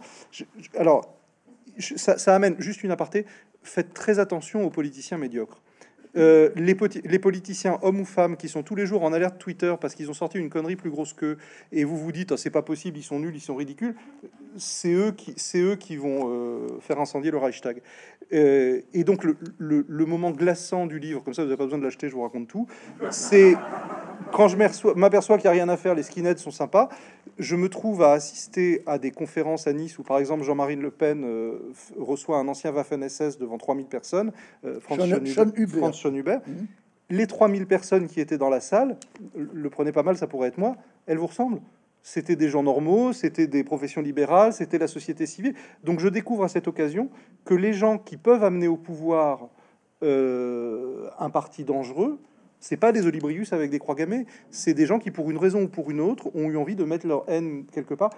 [0.79, 1.15] alors
[1.79, 3.27] ça, ça amène juste une aparté.
[3.63, 5.61] Faites très attention aux politiciens médiocres.
[6.15, 6.75] Euh, les,
[7.19, 10.15] politiciens, hommes ou femmes, qui sont tous les jours en alerte Twitter parce qu'ils ont
[10.15, 11.39] sorti une connerie plus grosse qu'eux,
[11.73, 13.95] et vous vous dites, Ah, c'est pas possible, ils sont nuls, ils sont ridicules,
[14.57, 17.81] c'est eux qui, eux qui vont euh, faire incendier le Reichstag.
[18.35, 19.37] Euh, et donc, le-
[19.89, 22.23] le moment glaçant du livre, comme ça, vous n'avez pas besoin de l'acheter, je vous
[22.23, 22.67] raconte tout,
[23.11, 23.55] c'est
[24.31, 24.57] quand je
[24.95, 26.89] m'aperçois qu'il n'y a rien à faire, les skinheads sont sympas,
[27.39, 30.91] je me trouve à assister à des conférences à Nice où, par exemple, Jean-Marie Le
[30.91, 34.33] Pen euh, reçoit un ancien Waffen-SS devant 3000 personnes,
[34.65, 36.39] euh, Franz Schoenhuber- Schoenhuber.
[36.47, 36.67] Mhm.
[37.11, 38.97] Les 3000 personnes qui étaient dans la salle,
[39.35, 41.61] le prenez pas mal, ça pourrait être moi, elles vous ressemblent.
[42.03, 45.55] C'était des gens normaux, c'était des professions libérales, c'était la société civile.
[45.85, 47.11] Donc je découvre à cette occasion
[47.45, 49.49] que les gens qui peuvent amener au pouvoir
[50.03, 52.19] euh, un parti dangereux,
[52.63, 55.65] c'est pas des olibrius avec des croix gammées, c'est des gens qui, pour une raison
[55.65, 58.11] ou pour une autre, ont eu envie de mettre leur haine quelque part.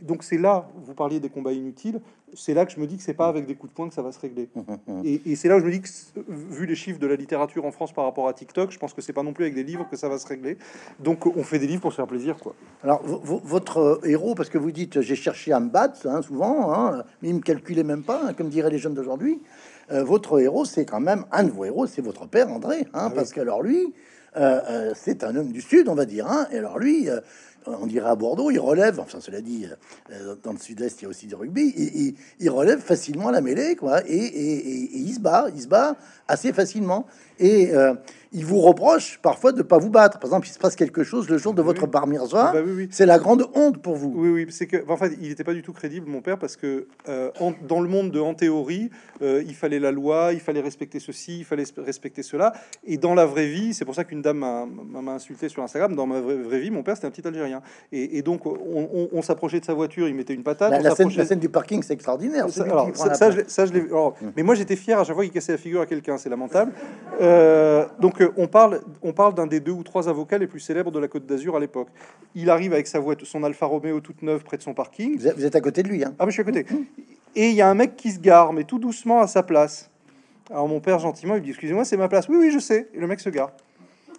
[0.00, 2.00] Donc c'est là, vous parliez des combats inutiles,
[2.34, 3.94] c'est là que je me dis que c'est pas avec des coups de poing que
[3.94, 4.48] ça va se régler.
[5.04, 5.88] Et, et c'est là où je me dis que,
[6.28, 9.00] vu les chiffres de la littérature en France par rapport à TikTok, je pense que
[9.02, 10.56] c'est pas non plus avec des livres que ça va se régler.
[10.98, 12.54] Donc on fait des livres pour se faire plaisir, quoi.
[12.82, 16.06] Alors, vo- vo- votre euh, héros, parce que vous dites j'ai cherché à me battre,
[16.06, 19.40] hein, souvent, hein, mais il me calculait même pas, hein, comme diraient les jeunes d'aujourd'hui.
[19.90, 23.10] Euh, votre héros, c'est quand même un de vos héros, c'est votre père André, hein,
[23.10, 23.92] parce qu'alors lui,
[24.36, 27.08] euh, euh, c'est un homme du Sud, on va dire, hein, et alors lui,
[27.66, 29.66] on dirait à Bordeaux, il relève, enfin cela dit,
[30.12, 33.30] euh, dans le Sud-Est, il y a aussi du rugby, il, il- il relève facilement
[33.30, 35.96] la mêlée, quoi, et, et- et- et il se bat, il se bat
[36.28, 37.06] assez facilement,
[37.40, 37.94] et euh,
[38.32, 40.20] il vous reproche parfois de ne pas vous battre.
[40.20, 41.66] Par exemple, il se passe quelque chose le jour de Oui.
[41.66, 42.88] votre bar Ah bah oui, oui.
[42.92, 44.12] c'est la grande honte pour vous.
[44.14, 46.54] Oui, oui, c'est que, en fait, il n'était pas du tout crédible, mon père, parce
[46.56, 48.90] que euh, en- dans le monde de en théorie,
[49.22, 52.52] euh, il fallait la loi, il fallait respecter ceci, il fallait respecter cela,
[52.86, 55.96] et dans la vraie vie, c'est pour ça qu'une dame m'a- insulté sur Instagram.
[55.96, 58.56] Dans ma vraie, vraie vie, mon père c'était un petit Algérien, et, et donc on,
[58.94, 60.70] on- on s'approchait de sa voiture, il mettait une patate.
[60.70, 62.48] La, on la scène, s'approchait- la scène du parking, c'est extraordinaire.
[62.50, 63.72] Ça, alors, ça, je l'ai- ça, je.
[63.72, 66.16] Alors, Mais moi, j'étais fier à chaque fois qu'il cassait la figure à quelqu'un.
[66.16, 66.72] C'est lamentable.
[67.20, 67.29] Euh,
[68.00, 70.90] donc, euh, on parle, on parle d'un des deux ou trois avocats les plus célèbres
[70.90, 71.88] de la Côte d'Azur à l'époque.
[72.34, 75.18] Il arrive avec sa voiture, son Alfa Romeo toute neuve près de son parking.
[75.18, 76.04] Vous êtes, à côté de lui.
[76.04, 76.14] Hein.
[76.18, 76.66] Ah, mais je suis à côté.
[77.36, 79.90] Et il y a un mec qui se gare, mais tout doucement à sa place.
[80.50, 82.28] Alors, mon père, gentiment, il dit Excusez-moi, c'est ma place.
[82.28, 82.88] Oui, oui, je sais.
[82.94, 83.52] Et le mec se gare.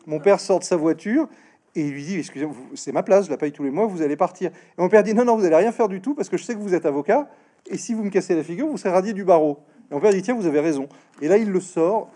[0.07, 1.27] Mon père sort de sa voiture
[1.75, 4.01] et il lui dit Excusez-moi, c'est ma place, je la paye tous les mois, vous
[4.01, 4.49] allez partir.
[4.49, 6.43] Et mon père dit Non, non, vous allez rien faire du tout parce que je
[6.43, 7.29] sais que vous êtes avocat.
[7.67, 9.59] Et si vous me cassez la figure, vous serez radié du barreau.
[9.89, 10.89] Et mon père dit Tiens, vous avez raison.
[11.21, 12.09] Et là, il le sort,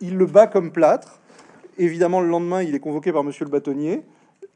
[0.00, 1.20] il le bat comme plâtre.
[1.78, 4.02] Évidemment, le lendemain, il est convoqué par monsieur le bâtonnier.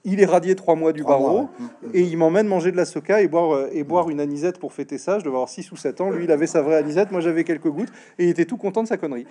[0.04, 1.50] Il est radié trois mois du Trois barreau mois,
[1.92, 4.72] et il m'emmène manger de la soca et boire, euh, et boire une anisette pour
[4.72, 5.18] fêter ça.
[5.18, 6.10] Je devais avoir 6 ou 7 ans.
[6.10, 7.12] Lui, il avait sa vraie anisette.
[7.12, 9.26] Moi, j'avais quelques gouttes et il était tout content de sa connerie.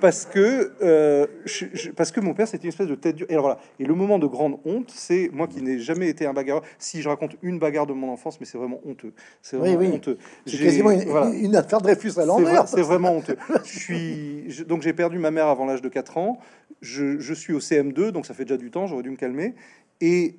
[0.00, 3.26] Parce que, euh, je- je- parce que mon père, c'était une espèce de tête dure.
[3.30, 3.58] Et alors voilà.
[3.80, 6.62] Et le moment de grande honte, c'est moi qui n'ai jamais été un bagarreur.
[6.78, 9.14] Si je raconte une bagarre de mon enfance, mais c'est vraiment honteux.
[9.42, 9.90] C'est vraiment oui.
[9.92, 10.18] honteux.
[10.46, 11.30] C'est J'ai- quasiment une, voilà.
[11.34, 12.62] une affaire Dreyfus à C'est l'envers.
[12.62, 13.36] vrai- C'est vraiment honteux.
[13.64, 16.38] Je suis je- donc j'ai perdu ma mère avant l'âge de 4 ans.
[16.80, 18.86] Je, je suis au CM2, donc ça fait déjà du temps.
[18.86, 19.54] J'aurais dû me calmer.
[20.02, 20.34] Et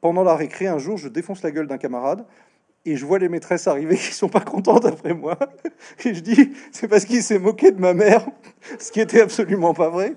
[0.00, 2.26] pendant la récré, un jour, je défonce la gueule d'un camarade.
[2.86, 5.38] Et je vois les maîtresses arriver qui sont pas contentes après moi.
[6.04, 8.26] Et je dis, c'est parce qu'il s'est moqué de ma mère,
[8.78, 10.12] ce qui était absolument pas vrai.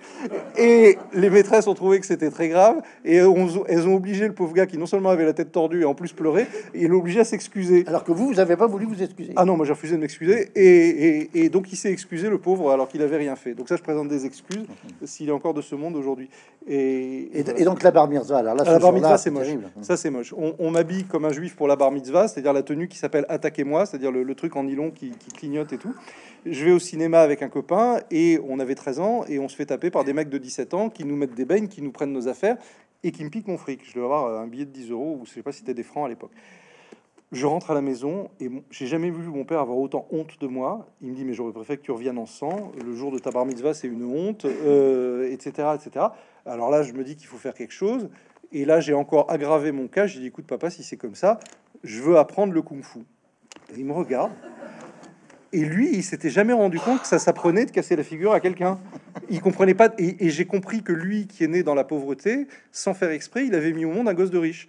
[0.58, 2.82] Et les maîtresses ont trouvé que c'était très grave.
[3.06, 5.82] Et on- elles ont obligé le pauvre gars qui non seulement avait la tête tordue
[5.82, 7.86] et en plus pleurait, il l'a obligé à s'excuser.
[7.88, 9.32] Alors que vous, vous n'avez pas voulu vous excuser.
[9.38, 10.49] Ah non, moi j'ai refusé de m'excuser.
[10.56, 13.53] Et, et- et donc il s'est excusé, le pauvre, alors qu'il avait rien fait.
[13.53, 14.65] Donc ça, je présente des excuses
[15.06, 16.30] s'il est encore de ce monde aujourd'hui.
[16.69, 17.60] Et, Et, voilà.
[17.60, 19.47] et donc la bar mitzvah, alors là, À ce la bar mitzvah, c'est moche.
[19.82, 20.34] Ça, c'est moche.
[20.38, 23.26] On, on m'habille comme un juif pour la bar mitzvah, c'est-à-dire la tenue qui s'appelle
[23.30, 25.93] Attaquez-moi, c'est-à-dire le, truc en nylon qui, clignote et tout.
[26.46, 29.56] Je vais au cinéma avec un copain et on avait 13 ans et on se
[29.56, 31.91] fait taper par des mecs de 17 ans qui nous mettent des beignes, qui nous
[31.91, 32.58] prennent nos affaires
[33.04, 33.82] et qui me piquent mon fric.
[33.88, 35.84] Je dois avoir un billet de 10 euros ou je sais pas si c'était des
[35.84, 36.32] francs à l'époque.
[37.34, 40.48] Je rentre à la maison et j'ai jamais vu mon père avoir autant honte de
[40.48, 40.88] moi.
[41.02, 42.72] Il me dit mais j'aurais préféré que tu reviennes en sang.
[42.82, 46.06] Le jour de ta bar mitzvah c'est une honte, euh, etc., etc.
[46.46, 48.08] Alors là je me dis qu'il faut faire quelque chose.
[48.54, 50.08] Et là j'ai encore aggravé mon cas.
[50.08, 51.39] J'ai dit écoute papa si c'est comme ça,
[51.84, 53.00] je veux apprendre le kung-fu.
[53.74, 54.32] Et il me regarde.
[55.54, 58.40] Et lui, il s'était jamais rendu compte que ça s'apprenait de casser la figure à
[58.40, 58.80] quelqu'un.
[59.30, 59.94] Il comprenait pas.
[59.98, 63.56] Et, j'ai compris que lui, qui est né dans la pauvreté, sans faire exprès, il
[63.56, 64.68] avait mis au monde un gosse de riche.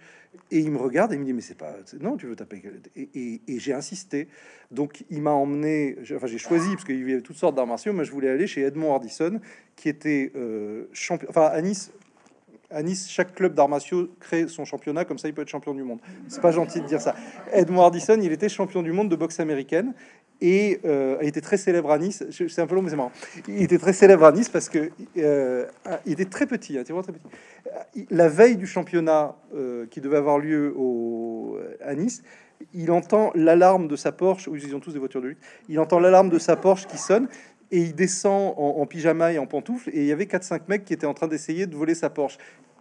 [0.51, 2.61] Et il me regarde et il me dit mais c'est pas non tu veux taper
[2.95, 4.27] et, j'ai insisté
[4.69, 7.93] donc il m'a emmené enfin j'ai choisi parce qu'il y avait toutes sortes d'arts martiaux
[7.93, 9.41] mais je voulais aller chez Edmond Hardison
[9.75, 11.91] qui était euh, champion enfin à Nice
[12.71, 15.73] à Nice, chaque club d'arts martiaux crée son championnat, comme ça il peut être champion
[15.73, 15.99] du monde.
[16.27, 17.15] C'est pas gentil de dire ça.
[17.51, 19.93] Edmond Hardison, il était champion du monde de boxe américaine
[20.41, 22.23] et euh, il était très célèbre à Nice.
[22.29, 23.11] C'est un peu long, mais c'est marrant.
[23.47, 25.65] Il était très célèbre à Nice parce que euh,
[26.05, 28.05] il était très petit, hein, très petit.
[28.11, 30.75] La veille du championnat euh, qui devait avoir lieu
[31.81, 32.23] à Nice,
[32.73, 35.41] il entend l'alarme de sa Porsche, où ils ont tous des voitures de luxe.
[35.69, 37.27] Il entend l'alarme de sa Porsche qui sonne
[37.71, 39.89] et il descend en, pyjama et en pantoufles.
[39.93, 42.37] Et il y avait 4-5 mecs qui étaient en train d'essayer de voler sa Porsche.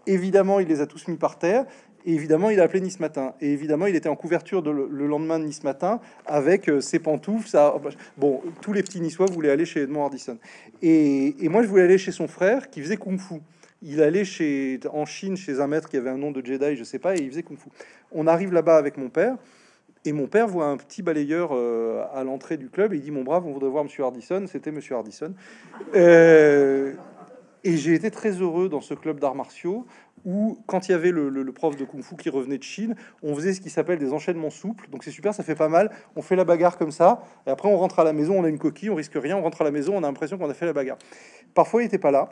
[0.06, 1.66] Évidemment, il les a tous mis par terre.
[2.06, 3.34] Et évidemment, il a appelé Nice Matin.
[3.40, 7.54] Et évidemment, il était en couverture le, lendemain de Nice Matin avec euh, ses pantoufles.
[8.16, 10.38] Bon, tous les petits Niçois voulaient aller chez Edmond Hardison.
[10.80, 13.34] Et, moi, je voulais aller chez son frère qui faisait kung fu.
[13.82, 16.82] Il allait chez, en Chine chez un maître qui avait un nom de Jedi, je
[16.82, 17.68] sais pas, et il faisait kung fu.
[18.10, 19.36] On arrive là-bas avec mon père.
[20.08, 23.10] Et mon père voit un petit balayeur euh, à l'entrée du club et il dit
[23.10, 24.46] Mon brave, on voudrait voir Monsieur Hardison.
[24.46, 25.34] C'était Monsieur Hardison.
[25.94, 26.94] Euh,
[27.62, 29.84] et j'ai été très heureux dans ce club d'arts martiaux
[30.24, 33.34] où, quand il y avait le, prof de kung fu qui revenait de Chine, on
[33.34, 34.88] faisait ce qui s'appelle des enchaînements souples.
[34.88, 35.90] Donc c'est super, ça fait pas mal.
[36.16, 38.48] On fait la bagarre comme ça, et après on rentre à la maison, on a
[38.48, 40.54] une coquille, on risque rien, on rentre à la maison, on a l'impression qu'on a
[40.54, 40.96] fait la bagarre.
[41.52, 42.30] Parfois il était pas là.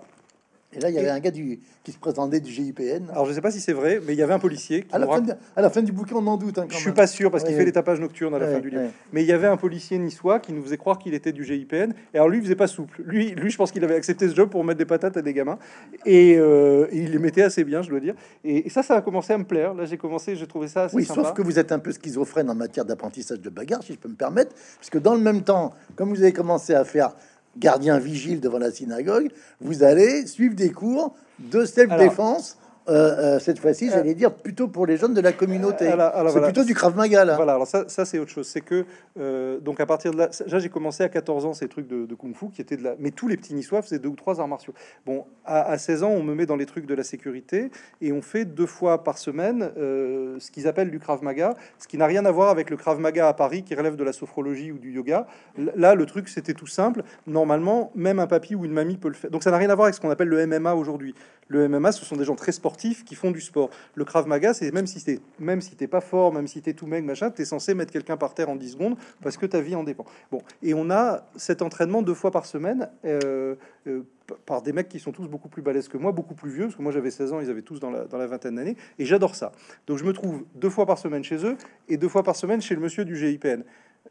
[0.72, 3.08] Et là, il y avait un gars du, qui se présentait du GIPN.
[3.10, 4.84] Alors, je sais pas si c'est vrai, mais il y avait un policier.
[4.92, 5.22] à, la fin
[5.54, 6.58] à, la fin du bouquin, on en doute.
[6.58, 8.70] Hein, je suis pas sûr parce qu'il fait des tapages nocturnes à la fin du
[8.70, 8.90] livre.
[9.12, 11.92] Mais il y avait un policier niçois qui nous faisait croire qu'il était du GIPN.
[12.12, 13.02] Et alors, lui, il faisait pas souple.
[13.04, 15.32] Lui, lui je pense qu'il avait accepté ce job pour mettre des patates à des
[15.32, 15.58] gamins.
[16.04, 18.14] Et, euh, il les mettait assez bien, je dois dire.
[18.44, 19.72] Et, ça, ça a commencé à me plaire.
[19.72, 22.50] Là, j'ai commencé, j'ai trouvé ça assez Oui, sauf que vous êtes un peu schizophrène
[22.50, 24.54] en matière d'apprentissage de bagarre, si je peux me permettre.
[24.78, 27.14] Puisque dans le même temps, comme vous avez commencé à faire
[27.58, 33.58] gardien vigile devant la synagogue, vous allez suivre des cours de self-défense euh, euh, cette
[33.58, 35.90] fois-ci, j'allais dire plutôt pour les jeunes de la communauté.
[36.32, 37.36] c'est plutôt du Krav Maga là.
[37.36, 38.46] Voilà, alors ça, ça c'est autre chose.
[38.46, 38.84] C'est que
[39.18, 42.14] euh, donc à partir de là, là j'ai commencé à 14 ans ces trucs de,
[42.14, 42.94] kung fu qui étaient de la.
[42.98, 44.74] Mais tous les petits niçois faisaient deux ou trois arts martiaux.
[45.04, 47.70] Bon, à, 16 ans, on me met dans les trucs de la sécurité
[48.00, 51.98] et on fait deux fois par semaine ce qu'ils appellent du Krav Maga, ce qui
[51.98, 54.72] n'a rien à voir avec le Krav Maga à Paris qui relève de la sophrologie
[54.72, 55.26] ou du yoga.
[55.56, 57.02] Là, le truc c'était tout simple.
[57.26, 59.30] Normalement, même un papy ou une mamie peut le faire.
[59.30, 61.14] Donc ça n'a rien à voir avec ce qu'on appelle le MMA aujourd'hui.
[61.48, 63.70] Le MMA, ce sont des gens très sportifs qui font du sport.
[63.94, 66.72] Le Krav Maga, c'est même si t'es même si t'es pas fort, même si t'es
[66.72, 69.60] tout mec machin, t'es censé mettre quelqu'un par terre en 10 secondes parce que ta
[69.60, 70.04] vie en dépend.
[70.30, 72.88] Bon, et on a cet entraînement deux fois par semaine.
[73.04, 73.54] Euh,
[73.86, 74.02] euh,
[74.44, 76.74] par des mecs qui sont tous beaucoup plus balèzes que moi, beaucoup plus vieux, parce
[76.74, 79.04] que moi j'avais 16 ans, ils avaient tous dans la, dans la vingtaine d'années, et
[79.04, 79.52] j'adore ça.
[79.86, 81.56] Donc je me trouve deux fois par semaine chez eux,
[81.88, 83.62] et deux fois par semaine chez le monsieur du GIPN.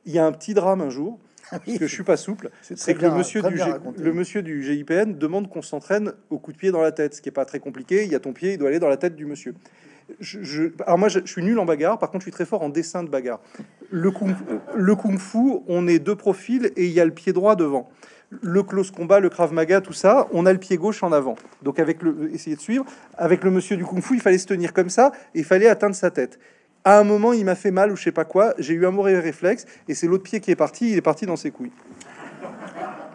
[0.05, 1.19] Il y a un petit drame un jour,
[1.51, 3.59] parce que je suis pas souple, c'est que le monsieur, du
[3.97, 7.21] le monsieur du GIPN demande qu'on s'entraîne au coup de pied dans la tête, ce
[7.21, 8.03] qui est pas très compliqué.
[8.03, 9.53] Il y a ton pied, il doit aller dans la tête du monsieur.
[10.19, 11.97] Je, alors moi, je, suis nul en bagarre.
[11.97, 13.39] Par contre, je suis très fort en dessin de bagarre.
[13.89, 14.35] Le kung,
[14.75, 17.89] le kung fu, on est deux profils et il y a le pied droit devant.
[18.41, 21.35] Le close combat, le krav maga, tout ça, on a le pied gauche en avant.
[21.61, 22.85] Donc avec le, essayer de suivre.
[23.17, 25.67] Avec le monsieur du kung fu, il fallait se tenir comme ça et il fallait
[25.67, 26.39] atteindre sa tête
[26.85, 28.53] à un moment, il m'a fait mal ou je sais pas quoi.
[28.59, 30.91] J'ai eu un mauvais réflexe et c'est l'autre pied qui est parti.
[30.91, 31.71] Il est parti dans ses couilles.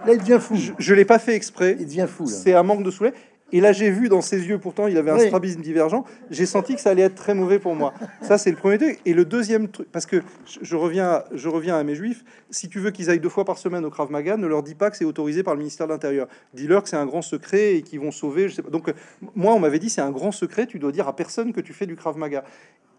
[0.07, 0.57] Là, il devient fou.
[0.57, 1.77] Je, ne l'ai pas fait exprès.
[1.79, 2.27] Il devient fou.
[2.27, 3.13] C'est un manque de soulet.
[3.53, 6.05] Et là, j'ai vu dans ses yeux, pourtant, il avait un strabisme divergent.
[6.31, 7.93] J'ai senti que ça allait être très mauvais pour moi.
[8.23, 9.01] Ça, c'est le premier truc.
[9.05, 10.23] Et le deuxième truc, parce que
[10.63, 12.25] je reviens, je reviens à mes juifs.
[12.51, 14.77] Si tu veux qu'ils aillent deux fois par semaine au Krav Maga, ne leur dis
[14.77, 16.29] pas que c'est autorisé par le ministère de l'Intérieur.
[16.55, 18.49] Dis-leur que c'est un grand secret et qu'ils vont sauver.
[18.49, 18.71] Je sais pas.
[18.71, 18.93] Donc,
[19.35, 20.67] moi, on m'avait dit c'est un grand secret.
[20.67, 22.45] Tu dois dire à personne que tu fais du Krav Maga.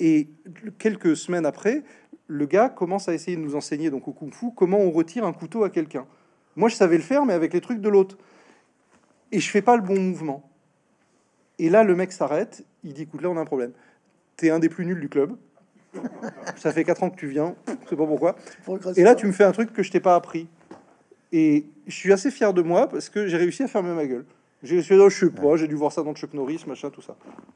[0.03, 0.29] Et
[0.79, 1.83] quelques semaines après,
[2.25, 5.31] le gars commence à essayer de nous enseigner donc au kung-fu comment on retire un
[5.31, 6.07] couteau à quelqu'un.
[6.55, 8.17] Moi, je savais le faire, mais avec les trucs de l'autre
[9.31, 10.49] et je fais pas le bon mouvement.
[11.59, 13.73] Et là, le mec s'arrête, il dit écoute, là, on a un problème.
[14.37, 15.37] Tu es un des plus nuls du club.
[16.55, 18.35] Ça fait 4 ans que tu viens, je sais pas pourquoi.
[18.95, 20.47] Et là, tu me fais un truc que je t'ai pas appris.
[21.31, 24.25] Et je suis assez fier de moi parce que j'ai réussi à fermer ma gueule.
[24.63, 27.15] J'ai je sais pas, j'ai dû voir ça dans Chuck Norris, machin, tout ça.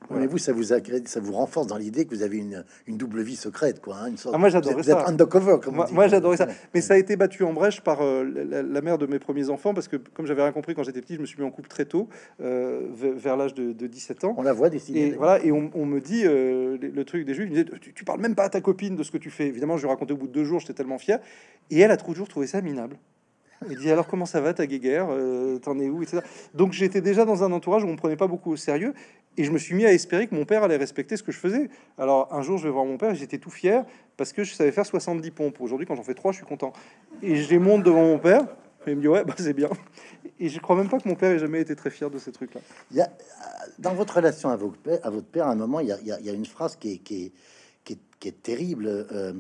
[0.09, 3.21] Mais vous, ça vous, ça vous renforce dans l'idée que vous avez une, une, double
[3.21, 3.97] vie secrète, quoi.
[3.97, 5.05] Hein, une sorte, ah, moi, j'adorais ça.
[5.07, 6.47] undercover, comme Moi, moi j'adorais ça.
[6.73, 9.73] Mais ça a été battu en brèche par euh, la, mère de mes premiers enfants,
[9.73, 11.69] parce que, comme j'avais rien compris quand j'étais petit, je me suis mis en couple
[11.69, 12.09] très tôt,
[12.41, 14.35] euh, vers, l'âge de, 17 ans.
[14.37, 15.07] On la voit dessiner.
[15.07, 18.03] Et, voilà, et on, me dit, euh, le, truc des juifs, il me disait, tu,
[18.03, 19.45] parles même pas à ta copine de ce que tu fais.
[19.45, 21.19] Évidemment, je lui racontais au bout de deux jours, j'étais tellement fier.
[21.69, 22.97] Et elle a toujours trouvé ça minable.
[23.69, 26.19] Il dit alors comment ça va ta guéguerre euh, T'en es où etc.
[26.54, 28.93] Donc j'étais déjà dans un entourage où on me prenait pas beaucoup au sérieux
[29.38, 31.39] et je me suis mis à espérer que mon père allait respecter ce que je
[31.39, 31.69] faisais.
[31.97, 33.86] Alors un jour je vais voir mon père j'étais tout fier
[34.17, 35.60] parce que je savais faire 70 pompes.
[35.60, 36.73] Aujourd'hui quand j'en fais 3 je suis content.
[37.21, 38.43] Et je les monte devant mon père
[38.88, 39.69] et il me dit ouais bah, c'est bien.
[40.39, 42.32] Et je crois même pas que mon père ait jamais été très fier de ces
[42.32, 42.62] trucs-là.
[42.91, 43.04] Il y
[43.80, 46.34] dans votre relation à votre père, à, votre père, à un moment, il y a,
[46.34, 47.32] une phrase qui est,
[48.25, 49.34] qui est terrible, euh,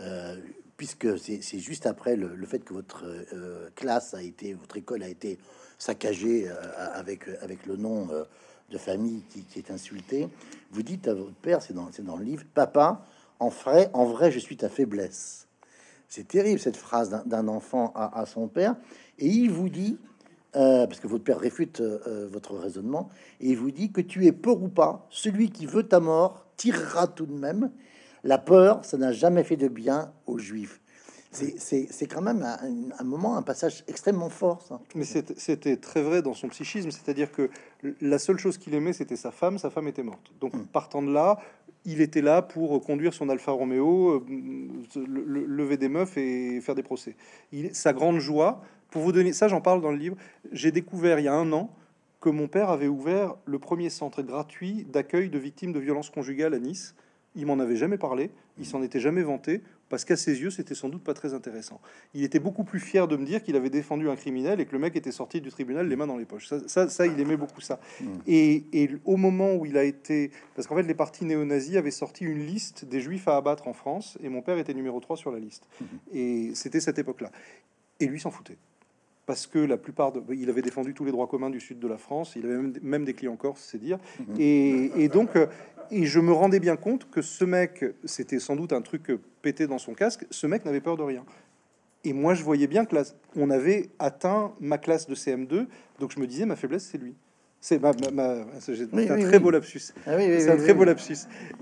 [0.00, 0.36] euh,
[0.82, 5.08] puisque c'est juste après le, fait que votre euh, classe a été, votre école a
[5.08, 5.38] été
[5.78, 6.54] saccagée euh,
[6.94, 8.24] avec, avec le nom euh,
[8.68, 10.28] de famille qui, est insulté.
[10.72, 13.06] Vous dites à votre père, c'est dans, dans le livre, Papa,
[13.38, 15.46] en vrai, en vrai, je suis ta faiblesse.
[16.08, 18.74] C'est terrible cette phrase d'un- enfant à, à son père.
[19.20, 19.98] Et il vous dit,
[20.52, 23.08] parce que votre père réfute votre raisonnement,
[23.40, 26.44] et il vous dit que tu es peur ou pas, celui qui veut ta mort
[26.56, 27.70] tirera tout de même.
[28.24, 30.80] La peur, ça n'a jamais fait de bien aux juifs.
[31.32, 32.58] C'est- quand même un,
[32.98, 34.60] un moment, un passage extrêmement fort.
[34.62, 34.80] ça.
[34.94, 37.48] Mais c'était très vrai dans son psychisme, c'est-à-dire que
[38.02, 39.56] la seule chose qu'il aimait, c'était sa femme.
[39.58, 40.30] Sa femme était morte.
[40.40, 41.38] Donc, partant de là,
[41.86, 44.24] il était là pour conduire son Alfa Romeo, euh,
[44.94, 47.16] le- le- lever des meufs et faire des procès.
[47.50, 50.16] Il, sa grande joie, pour vous donner ça, j'en parle dans le livre.
[50.52, 51.70] J'ai découvert il y a un an
[52.20, 56.52] que mon père avait ouvert le premier centre gratuit d'accueil de victimes de violences conjugales
[56.54, 56.94] à Nice.
[57.34, 60.74] Il m'en avait jamais parlé, il s'en était jamais vanté, parce qu'à ses yeux, c'était
[60.74, 61.80] sans doute pas très intéressant.
[62.14, 64.72] Il était beaucoup plus fier de me dire qu'il avait défendu un criminel et que
[64.72, 66.48] le mec était sorti du tribunal les mains dans les poches.
[66.48, 67.78] Ça, ça, ça, il aimait beaucoup ça.
[68.26, 70.30] Et, et au moment où il a été...
[70.54, 73.74] Parce qu'en fait, les partis néo-nazis avaient sorti une liste des juifs à abattre en
[73.74, 75.66] France, et mon père était numéro 3 sur la liste.
[76.12, 77.30] Et c'était cette époque-là.
[78.00, 78.56] Et lui s'en foutait.
[79.26, 80.22] Parce que la plupart de...
[80.34, 82.74] Il avait défendu tous les droits communs du sud de la France, il avait même,
[82.82, 83.98] même des clients corses, c'est dire.
[84.38, 85.36] Et, et donc...
[85.36, 85.46] euh,
[85.90, 89.18] Et je me rendais bien compte que ce mec, c'était sans doute un truc euh,
[89.42, 91.22] pété dans son casque, ce mec n'avait peur de rien.
[92.04, 93.04] Et moi, je voyais bien que là,
[93.36, 95.66] on avait atteint ma classe de CM2,
[96.00, 97.14] donc je me disais, ma faiblesse, c'est lui.
[97.64, 99.38] C'est ma, ma, ma- c'est Oui, un oui, très oui.
[99.38, 99.92] beau lapsus.
[100.04, 101.16] Ah c'est un très beau lapsus.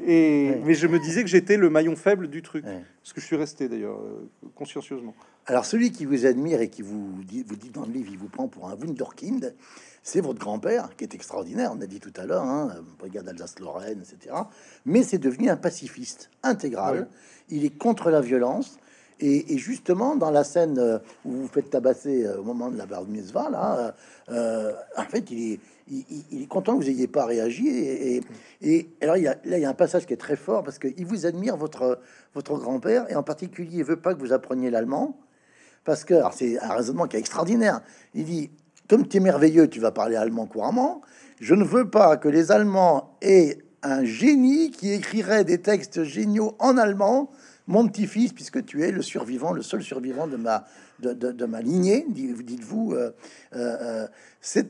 [0.07, 0.55] Et.
[0.65, 2.65] Mais je me disais que j'étais le maillon faible du truc.
[3.03, 5.15] Ce que je suis resté d'ailleurs, euh, consciencieusement.
[5.45, 8.17] Alors, celui qui vous admire et qui vous dit, vous dit dans le livre, il
[8.17, 9.55] vous prend pour un Wunderkind,
[10.03, 14.01] c'est votre grand-père, qui est extraordinaire, on a dit tout à l'heure, hein, brigade Alsace-Lorraine,
[14.01, 14.35] etc.
[14.87, 17.09] Mais c'est devenu un pacifiste intégral.
[17.51, 18.79] Il est contre la violence.
[19.23, 22.79] Et, et justement, dans la scène euh, où vous faites tabasser euh, au moment de
[22.79, 23.95] la bar mitzvah, là,
[24.31, 25.61] euh, en fait, il est,
[25.91, 27.69] il, est content que vous ayez pas réagi.
[28.63, 30.63] Et, alors, il y a, là, il y a un passage qui est très fort
[30.63, 32.01] parce qu'il vous admire, votre,
[32.35, 35.19] votre grand-père, et en particulier, il veut pas que vous appreniez l'allemand.
[35.85, 37.81] Parce que c'est un raisonnement qui est extraordinaire.
[38.15, 38.51] Il dit
[38.89, 41.01] Comme tu es merveilleux, tu vas parler allemand couramment.
[41.41, 46.55] Je ne veux pas que les Allemands aient un génie qui écrirait des textes géniaux
[46.59, 47.31] en allemand.
[47.67, 50.67] Mon petit-fils, puisque tu es le survivant, le seul survivant de ma,
[51.01, 53.11] de, de- de ma lignée, dit- dites-vous, euh,
[53.55, 54.07] euh, euh,
[54.41, 54.67] c'est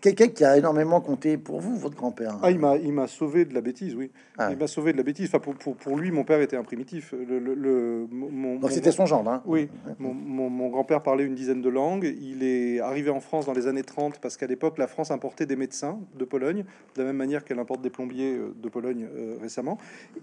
[0.00, 2.38] quelqu'un qui a énormément compté pour vous, votre grand-père.
[2.42, 4.10] Ah, il m'a, il m'a sauvé de la bêtise, oui.
[4.38, 4.48] Ah.
[4.50, 5.26] Il m'a sauvé de la bêtise.
[5.28, 7.12] Enfin, pour, pour, pour lui, mon père était un primitif.
[7.12, 9.30] Le, le- le- mon, Donc mon- c'était son gendre.
[9.30, 9.42] hein.
[9.46, 12.14] Oui, mon, mon- mon grand-père parlait une dizaine de langues.
[12.20, 15.46] Il est arrivé en France dans les années 30 parce qu'à l'époque, la France importait
[15.46, 19.36] des médecins de Pologne, de la même manière qu'elle importe des plombiers de Pologne euh,
[19.40, 19.78] récemment.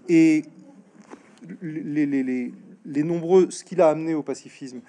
[0.08, 0.42] Et
[1.60, 2.52] les, les- les-
[2.84, 4.80] les nombreux, ce qu'il a amené au pacifisme,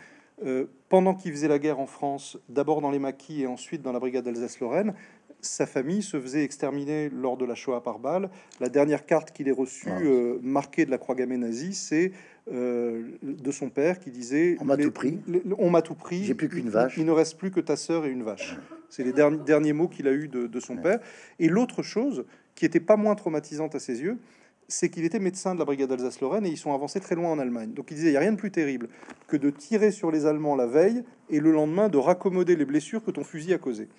[0.46, 3.92] euh, pendant qu'il faisait la guerre en France, d'abord dans les maquis et ensuite dans
[3.92, 4.94] la brigade d'Alsace-Lorraine,
[5.42, 8.30] sa famille se faisait exterminer lors de la Shoah par balle.
[8.62, 10.00] La dernière carte qu'il ait reçue, Ah.
[10.02, 12.12] euh, marquée de la croix gammée nazie, c'est
[12.52, 15.20] euh, de son père qui disait On m'a tout pris.
[15.28, 16.24] les- On m'a tout pris.
[16.26, 16.96] J'ai plus qu'une Il- vache.
[16.98, 18.58] Il ne reste plus que ta sœur et une vache.
[18.90, 21.00] C'est les derniers, derniers mots qu'il a eu de, de son père.
[21.40, 22.26] Et l'autre chose
[22.56, 24.18] qui était pas moins traumatisante à ses yeux,
[24.68, 27.40] c'est qu'il était médecin de la brigade Alsace-Lorraine et ils sont avancés très loin en
[27.40, 27.74] Allemagne.
[27.74, 28.90] Donc il disait il n'y a rien de plus terrible
[29.28, 33.04] que de tirer sur les Allemands la veille et le lendemain de raccommoder les blessures
[33.04, 33.90] que ton fusil a causées.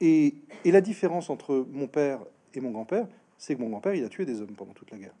[0.00, 2.20] Et, et la différence entre mon père
[2.54, 3.06] et mon grand-père,
[3.38, 5.14] c'est que mon grand-père, il a tué des hommes pendant toute la guerre.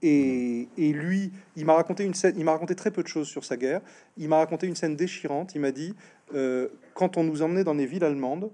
[0.00, 3.28] Et, et lui, il m'a raconté une scène, il m'a raconté très peu de choses
[3.28, 3.82] sur sa guerre.
[4.16, 5.54] Il m'a raconté une scène déchirante.
[5.54, 5.94] Il m'a dit,
[6.34, 8.50] euh, quand on nous emmenait dans les villes allemandes,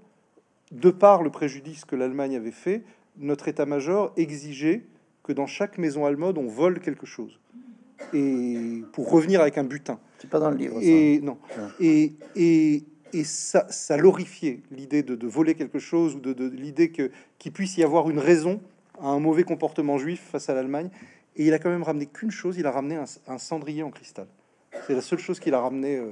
[0.71, 2.83] de par le préjudice que l'Allemagne avait fait,
[3.17, 4.83] notre état-major exigeait
[5.29, 7.39] que dans chaque maison allemande, on vole quelque chose.
[8.13, 9.99] Et pour revenir avec un butin.
[10.17, 10.81] C'est pas dans le livre.
[10.81, 10.87] ça.
[10.87, 11.37] Et non.
[11.55, 11.85] Ouais.
[11.87, 16.47] Et, et, et ça, ça l'horrifiait, l'idée de, de voler quelque chose ou de, de
[16.49, 18.59] l'idée que qu'il puisse y avoir une raison
[18.99, 20.89] à un mauvais comportement juif face à l'Allemagne.
[21.35, 23.91] Et il a quand même ramené qu'une chose, il a ramené un, un cendrier en
[23.91, 24.25] cristal.
[24.87, 26.07] C'est la seule chose qu'il a ramené euh,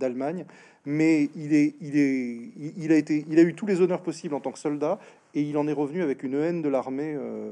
[0.00, 0.46] d'Allemagne.
[0.86, 4.02] Mais il est, il est, il, il a été, il a eu tous les honneurs
[4.02, 4.98] possibles en tant que soldat.
[5.34, 7.50] Et il en est revenu avec une haine de l'armée euh,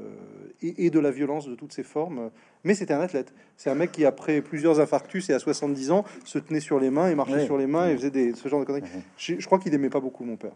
[0.61, 2.29] et, de la violence de toutes ses formes.
[2.63, 3.33] Mais c'était un athlète.
[3.57, 6.89] C'est un mec qui, après plusieurs infarctus et à 70 ans, se tenait sur les
[6.89, 8.83] mains et marchait sur les mains et faisait des, ce genre de conneries.
[9.17, 10.53] Je, crois qu'il aimait pas beaucoup mon père.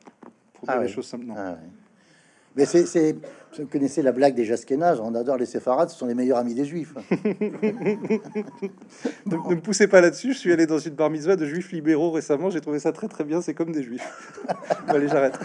[0.54, 1.26] Pour ah les choses simples.
[1.36, 1.58] Ah
[2.56, 3.18] mais c'est,
[3.58, 6.54] vous connaissez la blague des Jasquénages, on adore les séfarades, ce sont les meilleurs amis
[6.54, 6.94] des juifs.
[9.26, 12.12] ne, me poussez pas là-dessus, je suis allé dans une bar mitzvah de juifs libéraux
[12.12, 14.08] récemment, j'ai trouvé ça très très bien, c'est comme des juifs.
[14.88, 15.38] allez, j'arrête.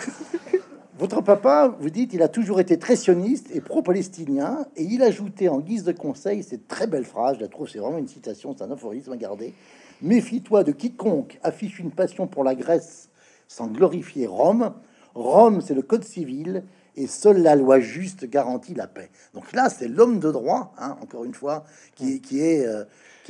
[1.01, 5.49] Votre papa, vous dites, il a toujours été très sioniste et pro-palestinien, et il ajoutait
[5.49, 8.55] en guise de conseil cette très belle phrase, je la trouve, c'est vraiment une citation,
[8.55, 9.55] c'est un aphorisme à garder.
[10.03, 13.09] Méfie-toi de quiconque affiche une passion pour la Grèce
[13.49, 14.75] sans glorifier Rome.
[15.15, 16.65] Rome, c'est le code civil,
[16.97, 19.09] et seule la loi juste garantit la paix.
[19.33, 22.85] Donc là, c'est l'homme de droit, hein, encore une fois, qui, qui est, euh,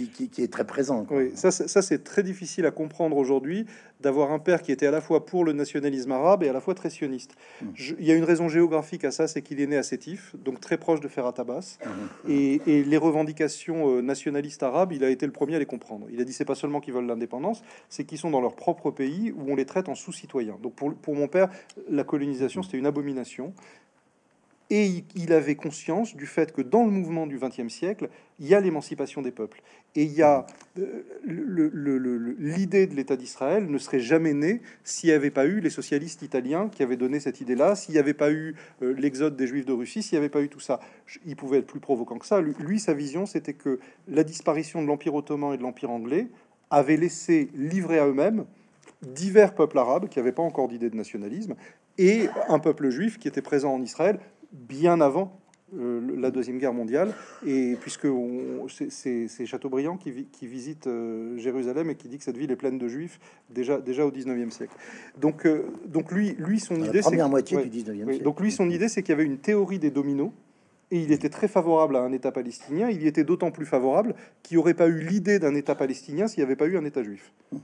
[0.08, 1.06] qui, est très présent.
[1.10, 3.66] Oui, ça, ça c'est très difficile à comprendre aujourd'hui
[4.00, 6.60] d'avoir un père qui était à la fois pour le nationalisme arabe et à la
[6.60, 7.34] fois très sioniste.
[7.60, 7.66] Mmh.
[7.98, 10.60] il y a une raison géographique à ça, c'est qu'il est né à Sétif, donc
[10.60, 12.30] très proche de Ferrat Abbas, mmh.
[12.30, 16.06] et, et, les revendications euh, nationalistes arabes, il a été le premier à les comprendre.
[16.10, 18.90] Il a dit c'est pas seulement qu'ils veulent l'indépendance, c'est qu'ils sont dans leur propre
[18.90, 20.56] pays où on les traite en sous-citoyens.
[20.62, 21.48] Donc pour, pour mon père,
[21.88, 23.52] la colonisation c'était une abomination
[24.70, 28.08] et il avait conscience du fait que dans le mouvement du XXe siècle,
[28.38, 29.62] il y a l'émancipation des peuples.
[29.96, 30.46] Et il y a
[30.78, 31.02] euh,
[32.38, 36.22] l'idée de l'État d'Israël ne serait jamais née s'il n'y avait pas eu les socialistes
[36.22, 39.66] italiens qui avaient donné cette idée-là, s'il n'y avait pas eu euh, l'exode des Juifs
[39.66, 40.78] de Russie, s'il n'y avait pas eu tout ça.
[41.26, 42.40] Il pouvait être plus provoquant que ça.
[42.40, 46.28] Lui, sa vision, c'était que la disparition de l'Empire ottoman et de l'Empire anglais
[46.70, 48.44] avait laissé livrer à eux-mêmes
[49.02, 51.56] divers peuples arabes qui n'avaient pas encore d'idée de nationalisme
[51.98, 54.20] et un peuple juif qui était présent en Israël
[54.52, 55.40] bien avant
[55.78, 57.14] euh, la Deuxième Guerre mondiale,
[57.46, 58.08] et puisque
[58.88, 62.76] c'est Chateaubriand qui, qui visite euh, Jérusalem et qui dit que cette ville est pleine
[62.76, 63.20] de juifs
[63.50, 64.74] déjà, déjà au 19e siècle.
[65.20, 67.16] Donc, euh, donc lui, lui, son idée, c'est...
[67.28, 68.24] moitié du 19e siècle.
[68.24, 70.32] Donc lui, son idée, c'est qu'il y avait une théorie des dominos,
[70.90, 72.90] et il était très favorable à un État palestinien.
[72.90, 76.26] Il y était d'autant plus favorable qu'il n'y aurait pas eu l'idée d'un État palestinien
[76.26, 77.32] s'il n'y avait pas eu un État juif.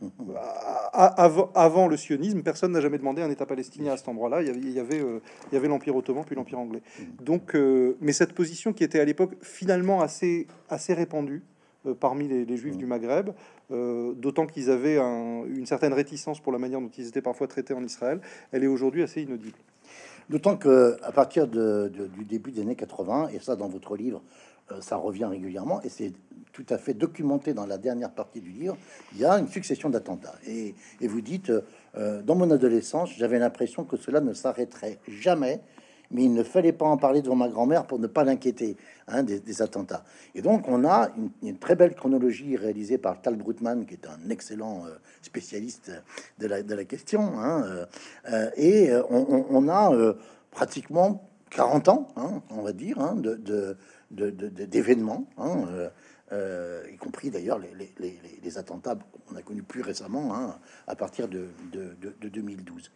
[0.93, 4.43] avant, le sionisme, personne n'a jamais demandé un État palestinien à cet endroit-là.
[4.43, 6.83] Il y avait, il y avait, l'Empire ottoman puis l'Empire anglais.
[7.21, 11.43] Donc, euh, mais cette position qui était à l'époque finalement assez, assez répandue
[11.87, 13.31] euh, parmi les, juifs du Maghreb,
[13.71, 17.75] euh, d'autant qu'ils avaient une certaine réticence pour la manière dont ils étaient parfois traités
[17.75, 18.21] en Israël,
[18.53, 19.59] elle est aujourd'hui assez inaudible.
[20.29, 24.23] D'autant que à partir du début des années 80, et ça dans votre livre,
[24.73, 26.13] euh, ça revient régulièrement, et c'est
[26.53, 28.77] tout à fait documenté dans la dernière partie du livre,
[29.13, 30.35] il y a une succession d'attentats.
[30.47, 31.53] Et, vous dites,
[31.97, 35.61] euh, dans mon adolescence, j'avais l'impression que cela ne s'arrêterait jamais
[36.11, 38.77] mais il ne fallait pas en parler devant ma grand-mère pour ne pas l'inquiéter
[39.09, 40.05] hein, des, attentats.
[40.35, 41.11] Et donc, on a
[41.43, 45.91] une, très belle chronologie réalisée par Tal Brutman, qui est un excellent euh, spécialiste
[46.39, 47.39] de la, de question.
[47.39, 47.87] Hein, euh,
[48.33, 49.93] euh, et on, a
[50.51, 53.77] pratiquement 40 ans, hein, on va dire, de,
[54.11, 55.27] d'événements.
[56.33, 58.97] y compris d'ailleurs les, attentats
[59.29, 60.55] qu'on a connus plus récemment,
[60.87, 62.91] à partir de, de 2012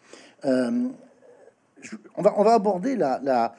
[2.17, 3.55] on, va, on va aborder la,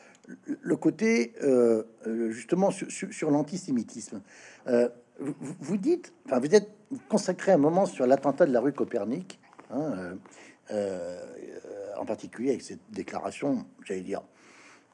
[0.62, 4.22] le côté euh, euh, justement sur, l'antisémitisme.
[4.68, 6.70] Euh, vous, dites, enfin, vous êtes
[7.10, 10.18] consacré un moment sur l'attentat de la rue Copernic, hein,
[11.98, 14.24] en particulier avec cette déclaration, j'allais dire,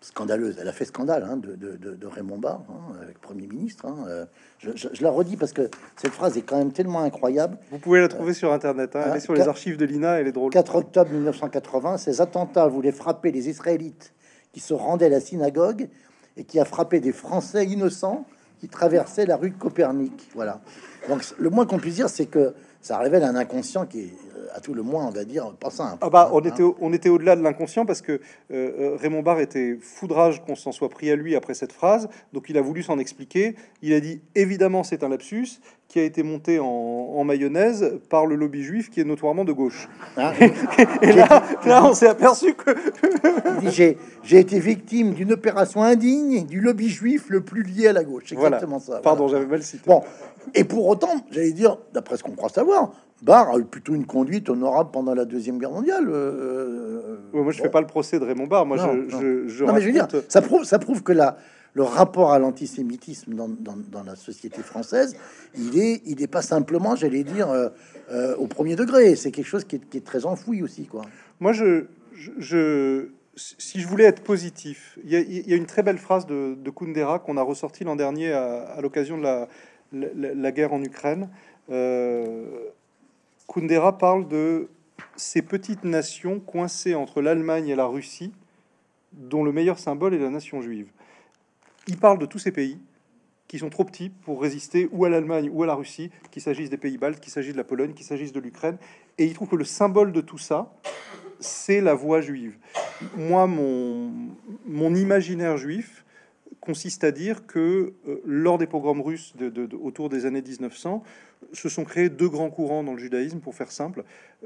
[0.02, 0.58] scandaleuse.
[0.60, 3.86] Elle a fait scandale hein, de, Raymond Barre, hein, avec Premier ministre.
[3.86, 4.28] Hein,
[4.60, 7.58] je, la redis parce que cette phrase est quand même tellement incroyable.
[7.72, 8.96] Vous pouvez la trouver sur Internet.
[8.96, 10.52] elle est sur les archives de l'INA, elle est drôle.
[10.52, 14.14] 4 octobre 1980, ces attentats voulaient frapper les Israélites
[14.54, 15.90] qui se rendaient à la synagogue
[16.36, 18.26] et qui a frappé des Français innocents
[18.60, 20.30] qui traversaient la rue de Copernic.
[20.34, 20.62] Voilà.
[21.10, 22.54] Donc le moins qu'on puisse dire, c'est que
[22.88, 24.14] ça révèle un inconscient qui est
[24.56, 25.98] à tout le moins, on va dire, pas simple.
[26.00, 26.44] Ah bah, on, hein.
[26.44, 28.20] était, on était au-delà de l'inconscient parce que euh,
[28.52, 32.50] euh, Raymond Barre était foudrage qu'on s'en soit pris à lui après cette phrase, donc
[32.50, 33.56] il a voulu s'en expliquer.
[33.82, 38.36] Il a dit évidemment c'est un lapsus qui a été monté en, mayonnaise par le
[38.36, 39.90] lobby juif qui est notoirement de gauche.
[40.18, 40.32] Hein
[41.02, 42.72] et là, là, on s'est aperçu que
[43.72, 43.98] j'ai
[44.32, 48.32] été victime d'une opération indigne du lobby juif le plus lié à la gauche.
[48.32, 49.00] Exactement ça.
[49.00, 49.84] Pardon, j'avais mal cité.
[49.88, 50.04] Bon,
[50.54, 54.06] et pour autant, j'allais dire, d'après ce qu'on croit savoir, Barre a eu plutôt une
[54.06, 56.08] conduite honorable pendant la Deuxième Guerre mondiale.
[56.08, 58.66] Euh, moi, je ne fais pas le procès de Raymond Barre.
[58.66, 61.38] Moi, je, je, mais je veux dire, ça prouve, ça prouve que la,
[61.78, 65.16] le rapport à l'antisémitisme dans, la société française,
[65.56, 67.70] il est, il n'est pas simplement, j'allais dire, euh,
[68.10, 69.16] euh, au premier degré.
[69.16, 71.04] C'est quelque chose qui est, est, très enfoui aussi, quoi.
[71.40, 71.86] Moi, je,
[73.36, 77.20] si je voulais être positif, il y, a une très belle phrase de, de Kundera
[77.20, 79.48] qu'on a ressorti l'an dernier à, l'occasion de la,
[79.92, 81.30] la, guerre en Ukraine.
[81.70, 82.44] Euh,
[83.48, 84.68] Kundera parle de
[85.16, 88.34] ces petites nations coincées entre l'Allemagne et la Russie,
[89.14, 90.88] dont le meilleur symbole est la nation juive.
[91.88, 92.78] Il parle de tous ces pays
[93.48, 96.70] qui sont trop petits pour résister ou à l'Allemagne ou à la Russie, qu'il s'agisse
[96.70, 98.78] des pays baltes, qu'il s'agisse de la Pologne, qu'il s'agisse de l'Ukraine.
[99.18, 100.74] Et il trouve que le symbole de tout ça,
[101.40, 102.58] c'est la voix juive.
[103.16, 106.04] Moi, mon, imaginaire juif
[106.60, 109.34] consiste à dire que euh, lors des pogroms russes
[109.82, 111.04] autour des années 1900,
[111.54, 114.04] se sont créés deux grands courants dans le judaïsme, pour faire simple.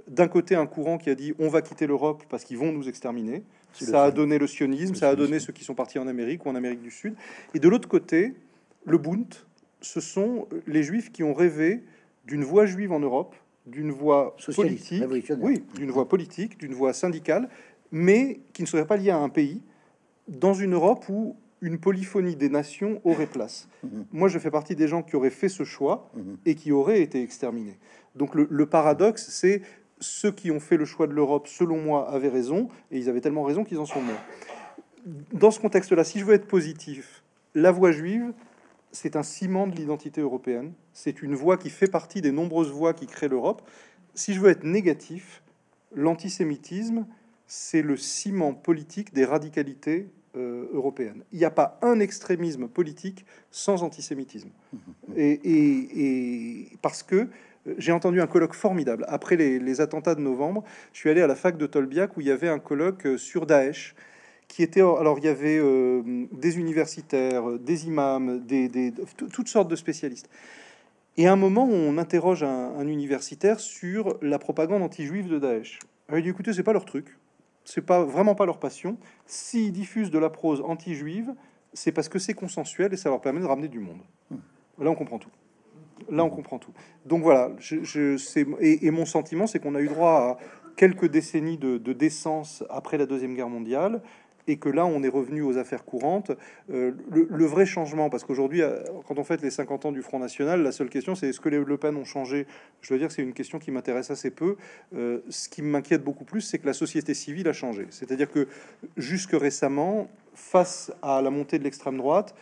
[0.08, 2.88] D'un côté, un courant qui a dit on va quitter l'Europe parce qu'ils vont nous
[2.88, 3.44] exterminer.
[3.74, 6.50] Ça a donné le sionisme, ça a donné ceux qui sont partis en Amérique ou
[6.50, 7.16] en Amérique du Sud.
[7.54, 8.34] Et de l'autre côté,
[8.86, 9.34] le Bund,
[9.82, 11.84] ce sont les juifs qui ont rêvé
[12.26, 15.04] d'une voix juive en Europe, d'une voix politique,
[15.40, 17.50] oui, d'une voix politique, d'une voix syndicale,
[17.92, 19.62] mais qui ne serait pas liée à un pays,
[20.28, 23.68] dans une Europe où une polyphonie des nations aurait place.
[23.84, 24.06] Mhm.
[24.12, 26.38] Moi, je fais partie des gens qui auraient fait ce choix mhm.
[26.46, 27.78] et qui auraient été exterminés.
[28.16, 29.62] Donc le, paradoxe, c'est
[30.02, 33.22] ceux qui ont fait le choix de l'Europe, selon moi, avaient raison, et ils avaient
[33.22, 34.22] tellement raison qu'ils en sont morts.
[35.32, 37.24] Dans ce contexte-là, si je veux être positif,
[37.56, 38.34] la voix juive,
[38.92, 40.74] c'est un ciment de l'identité européenne.
[40.94, 43.62] C'est une voix qui fait partie des nombreuses voix qui créent l'Europe.
[44.16, 45.42] Si je veux être négatif,
[45.96, 47.06] l'antisémitisme,
[47.48, 51.24] c'est le ciment politique des radicalités euh, européennes.
[51.34, 54.50] Il n'y a pas un extrémisme politique sans antisémitisme.
[55.18, 57.28] Et, parce que
[57.78, 59.06] j'ai entendu un colloque formidable.
[59.08, 62.28] Après les, attentats de novembre, je suis allé à la fac de Tolbiac où il
[62.28, 63.96] y avait un colloque euh, sur Daesh
[64.48, 66.02] qui était alors il y avait euh,
[66.34, 70.30] des universitaires, des imams, des, toutes sortes de spécialistes.
[71.16, 75.80] Et à un moment, on interroge un, universitaire sur la propagande anti-juive de Daesh.
[76.14, 77.18] il dit écoutez, c'est pas leur truc,
[77.64, 78.98] c'est pas vraiment pas leur passion.
[79.54, 81.34] Ils diffusent de la prose anti-juive,
[81.74, 84.02] c'est parce que c'est consensuel et ça leur permet de ramener du monde.
[84.80, 85.30] Là, on comprend tout.
[86.10, 86.74] Là, on comprend tout.
[87.06, 88.18] Donc voilà, je,
[88.62, 90.38] et, et, mon sentiment, c'est qu'on a eu droit à
[90.76, 94.02] quelques décennies de, décence après la Deuxième Guerre mondiale,
[94.48, 96.32] et que là, on est revenu aux affaires courantes.
[96.72, 100.18] Euh, le, vrai changement, parce qu'aujourd'hui, euh, quand on fête les 50 ans du Front
[100.18, 102.48] National, la seule question, c'est est-ce que les Le Pen ont changé?
[102.82, 104.56] Je dois dire c'est une question qui m'intéresse assez peu.
[104.96, 107.86] Euh, ce qui m'inquiète beaucoup plus, c'est que la société civile a changé.
[107.92, 108.48] C'est-à-dire que
[108.98, 112.34] jusque récemment, face à la montée de l'extrême droite,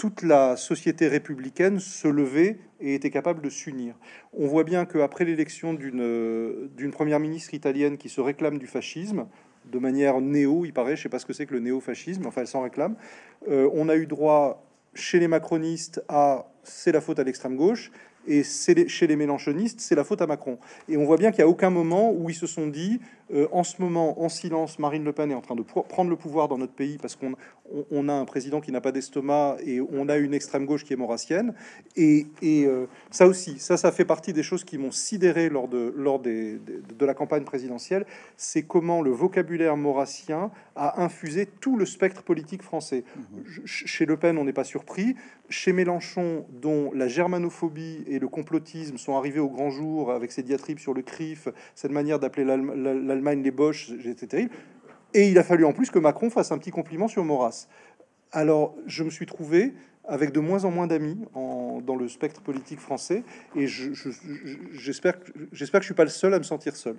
[0.00, 3.94] toute la société républicaine se levait et était capable de s'unir.
[4.32, 9.26] On voit bien qu'après l'élection d'une première ministre italienne qui se réclame du fascisme,
[9.70, 12.40] de manière néo, il paraît, je sais pas ce que c'est que le néo-fascisme, enfin
[12.40, 12.96] elle s'en réclame.
[13.50, 17.92] Euh, on a eu droit chez les macronistes à c'est la faute à l'extrême gauche,
[18.26, 20.58] et chez les mélanchonistes, c'est la faute à Macron.
[20.88, 23.00] Et on voit bien qu'il n'y a aucun moment où ils se sont dit,
[23.32, 26.16] euh, en ce moment, en silence, Marine Le Pen est en train de prendre le
[26.16, 27.34] pouvoir dans notre pays parce qu'on
[27.90, 30.92] on, a un président qui n'a pas d'estomac et on a une extrême gauche qui
[30.92, 31.54] est maurassienne.
[31.96, 35.94] Et, euh, ça aussi, ça, ça fait partie des choses qui m'ont sidéré lors, de,
[35.96, 38.04] lors des, de, la campagne présidentielle.
[38.36, 43.04] C'est comment le vocabulaire maurassien a infusé tout le spectre politique français.
[43.16, 43.60] Mmh.
[43.64, 45.14] Chez Le Pen, on n'est pas surpris.
[45.48, 50.42] Chez Mélenchon, dont la germanophobie et le complotisme sont arrivés au grand jour avec ses
[50.42, 54.50] diatribes sur le CRIF, cette manière d'appeler l'Allemagne les Boches, c'était terrible.
[55.14, 57.66] Et il a fallu en plus que Macron fasse un petit compliment sur Maurras.
[58.32, 59.74] Alors, je me suis trouvé
[60.10, 63.22] avec de moins en moins d'amis dans le spectre politique français,
[63.54, 66.96] et j'espère que je suis pas le seul à me sentir seul.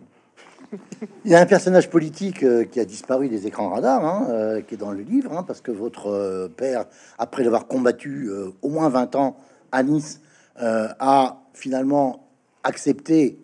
[1.25, 4.61] Il y a un personnage politique euh, qui a disparu des écrans radars, hein, euh,
[4.61, 6.85] qui est dans le livre, hein, parce que votre euh, père,
[7.17, 8.29] après l'avoir combattu
[8.61, 9.37] au moins 20 ans
[9.71, 10.21] à Nice,
[10.57, 12.27] a finalement
[12.63, 13.39] accepté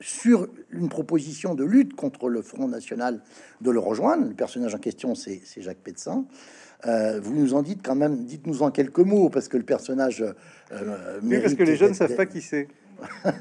[0.00, 3.22] sur une proposition de lutte contre le Front National
[3.60, 4.26] de le rejoindre.
[4.26, 6.24] Le personnage en question, c'est Jacques Pédecin.
[6.86, 10.24] Euh, vous nous en dites quand même, dites-nous en quelques mots, parce que le personnage.
[10.72, 12.68] Euh, oui, parce que les jeunes savent pas qui c'est.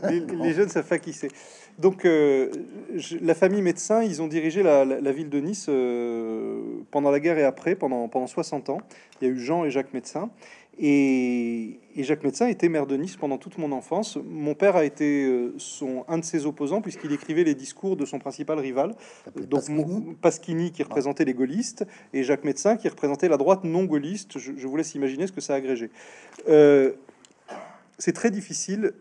[0.10, 1.30] les, jeunes savent pas qui c'est.
[1.78, 2.49] Donc, euh,
[3.22, 5.70] la famille médecin, ils ont dirigé la, ville de Nice
[6.91, 8.82] pendant la guerre et après, pendant, pendant 60 ans.
[9.22, 10.30] Il y a eu Jean et Jacques Médecin.
[10.82, 14.17] Et, Jacques Médecin était maire de Nice pendant toute mon enfance.
[14.23, 18.05] Mon père a été euh, son, un de ses opposants puisqu'il écrivait les discours de
[18.05, 18.95] son principal rival,
[19.36, 19.65] donc
[20.21, 20.71] Pasquini.
[20.71, 24.39] qui représentait les gaullistes et Jacques Médecin qui représentait la droite non gaulliste.
[24.39, 25.89] Je, vous laisse imaginer ce que ça a agrégé.
[26.47, 26.93] Euh,
[27.97, 28.93] c'est très difficile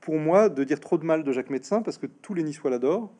[0.00, 2.70] pour moi de dire trop de mal de Jacques Médecin parce que tous les Niçois
[2.70, 3.12] l'adorent,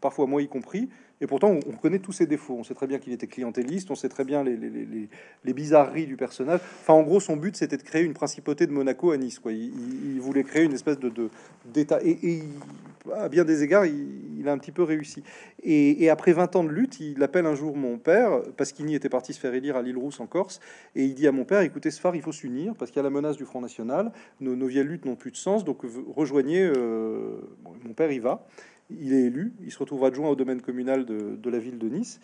[0.00, 0.88] parfois moi y compris.
[1.20, 2.56] Et pourtant, on, connaît tous ses défauts.
[2.58, 6.60] On sait très bien qu'il était clientéliste, on sait très bien les, bizarreries du personnage.
[6.82, 9.38] Enfin, en gros, son but, c'était de créer une principauté de Monaco à Nice.
[9.38, 9.52] Quoi.
[9.52, 11.10] Il, voulait créer une espèce de
[11.72, 12.00] d'État.
[12.04, 12.42] Et,
[13.14, 15.22] à bien des égards, il, a un petit peu réussi.
[15.62, 19.08] Et, après 20 ans de lutte, il appelle un jour mon père, parce qu'il était
[19.08, 20.60] parti se faire élire à l'île Rousse en Corse,
[20.94, 23.00] et il dit à mon père, écoutez, ce phare, il faut s'unir, parce qu'il y
[23.00, 25.78] a la menace du Front National, nos, vieilles luttes n'ont plus de sens, donc
[26.14, 26.62] rejoignez...
[26.62, 27.38] Euh,
[27.84, 28.46] mon père y va
[28.90, 32.20] il est élu, il se retrouve adjoint au domaine communal de, la ville de Nice.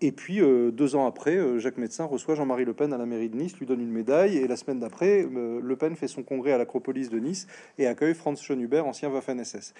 [0.00, 3.06] Et puis, euh, deux ans après, euh, Jacques Médecin reçoit Jean-Marie Le Pen à la
[3.06, 6.08] mairie de Nice, lui donne une médaille, et la semaine d'après, euh, Le Pen fait
[6.08, 7.46] son congrès à l'Acropolis de Nice
[7.78, 9.72] et accueille Franz Schönhuber, ancien Waffen-SS.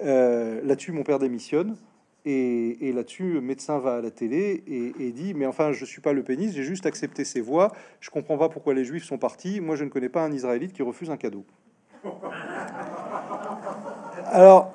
[0.00, 1.76] là-dessus, mon père démissionne,
[2.24, 6.22] et, là-dessus, Médecin va à la télé et, dit Mais enfin, je suis pas le
[6.22, 9.74] pénis, j'ai juste accepté ses voix, je comprends pas pourquoi les Juifs sont partis, moi
[9.74, 11.44] je ne connais pas un Israélite qui refuse un cadeau.
[14.26, 14.72] Alors,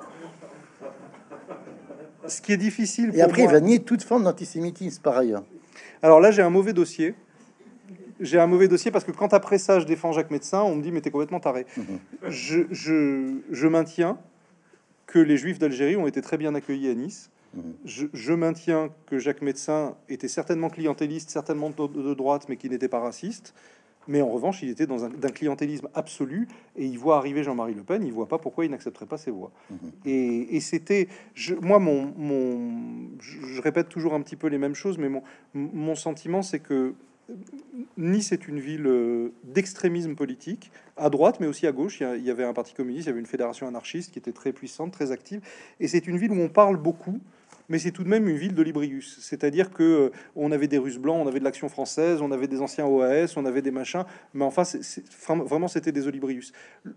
[2.28, 3.12] ce qui est difficile.
[3.14, 5.44] Et après, il va nier toute forme d'antisémitisme par ailleurs.
[6.02, 7.14] Alors là, j'ai un mauvais dossier.
[8.20, 10.82] J'ai un mauvais dossier parce que quand après ça, je défends Jacques Médecin, on me
[10.82, 11.66] dit mais t'es complètement taré.
[11.76, 11.84] Mhm.
[12.28, 14.18] je, je, je, maintiens
[15.06, 17.30] que les Juifs d'Algérie ont été très bien accueillis à Nice.
[17.54, 17.62] Mhm.
[17.84, 22.88] Je, je, maintiens que Jacques Médecin était certainement clientéliste, certainement de droite, mais qui n'était
[22.88, 23.54] pas raciste.
[24.08, 27.74] Mais en revanche, il était dans un, d'un clientélisme absolu et il voit arriver Jean-Marie
[27.74, 29.52] Le Pen, il voit pas pourquoi il n'accepterait pas ses voix.
[29.70, 29.92] Mhm.
[30.06, 34.98] Et, c'était, je, moi, mon, mon je, répète toujours un petit peu les mêmes choses,
[34.98, 35.22] mais mon,
[35.54, 36.94] mon sentiment, c'est que
[37.98, 42.00] Nice est une ville euh, d'extrémisme politique, à droite, mais aussi à gauche.
[42.00, 44.52] Il y avait un parti communiste, il y avait une fédération anarchiste qui était très
[44.52, 45.42] puissante, très active.
[45.80, 47.20] Et c'est une ville où on parle beaucoup
[47.68, 49.18] mais c'est tout de même une ville de Librius.
[49.20, 52.46] C'est-à-dire que euh, on avait des Russes blancs, on avait de l'action française, on avait
[52.46, 54.04] des anciens OAS, on avait des machins,
[54.34, 56.52] mais enfin, c'est, vraiment, c'était des Olibrius.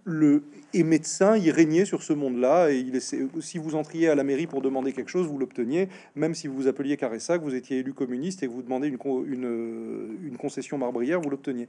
[0.05, 0.43] Le
[0.73, 4.47] et médecin, il régnait sur ce monde-là, et il si vous entriez à la mairie
[4.47, 7.93] pour demander quelque chose, vous l'obteniez, même si vous vous appeliez Caressac, vous étiez élu
[7.93, 8.97] communiste et vous demandez une,
[9.27, 11.67] une, une concession marbrière, vous l'obteniez.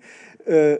[0.48, 0.78] Euh,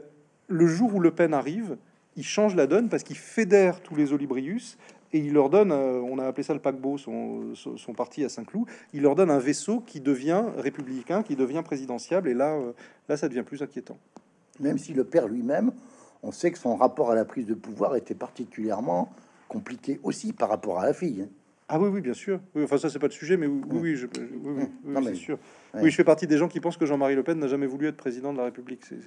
[0.48, 1.76] le jour où Le Pen arrive,
[2.16, 4.76] il change la donne parce qu'il fédère tous les Olibrius
[5.12, 8.28] et il leur donne, euh, on a appelé ça le paquebot, son, son, parti à
[8.28, 12.72] Saint-Cloud, il leur donne un vaisseau qui devient républicain, qui devient présidentiable, et là, euh,
[13.08, 13.98] là, ça devient plus inquiétant.
[14.60, 15.72] Même si le père lui-même,
[16.22, 19.12] on sait que son rapport à la prise de pouvoir était particulièrement
[19.48, 21.22] compliqué aussi par rapport à la fille.
[21.22, 21.28] Hein.
[21.68, 22.40] Ah oui, oui, bien sûr.
[22.56, 25.38] enfin, ça, c'est pas le sujet, mais oui, oui, je, oui, oui, c'est sûr.
[25.74, 27.86] Oui, je fais partie des gens qui pensent que Jean-Marie Le Pen n'a jamais voulu
[27.86, 28.82] être président de la République.
[28.90, 28.98] Il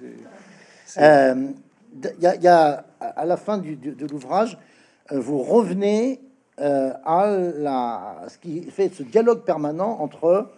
[0.98, 1.48] euh,
[2.20, 4.58] y, a, y, a à la fin du, de l'ouvrage,
[5.10, 6.20] vous revenez
[6.60, 10.50] euh, à ce qui fait ce dialogue permanent entre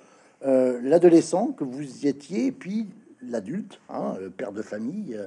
[0.46, 2.86] euh, l'adolescent que vous étiez et puis
[3.22, 5.18] l'adulte, hein, le père de famille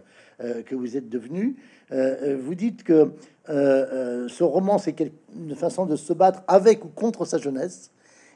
[0.65, 1.57] que vous êtes devenu.
[1.91, 3.11] vous dites que
[3.47, 4.95] ce roman, c'est
[5.35, 7.91] une façon de se battre avec ou contre sa jeunesse.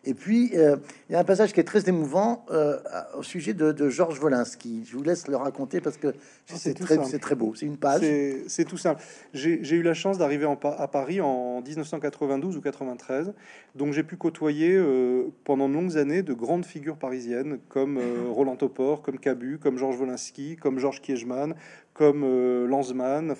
[0.06, 0.78] Et puis, euh,
[1.10, 2.78] il y a un passage qui est très émouvant euh,
[3.18, 4.84] au sujet de, Georges Wolinski.
[4.86, 6.14] Je vous laisse le raconter parce que
[6.45, 7.53] c'est très, très, beau.
[7.56, 8.01] C'est une page.
[8.47, 9.01] C'est tout simple.
[9.34, 13.34] J'ai eu la chance d'arriver à Paris en 1992 ou 93.
[13.76, 17.99] Donc, j'ai pu côtoyer euh, pendant de longues années de grandes figures parisiennes comme
[18.32, 21.56] Roland Topor, comme Cabu, comme Georges Wolinski, comme Georges Kiechman,
[21.96, 23.34] comme euh, Lanzmann.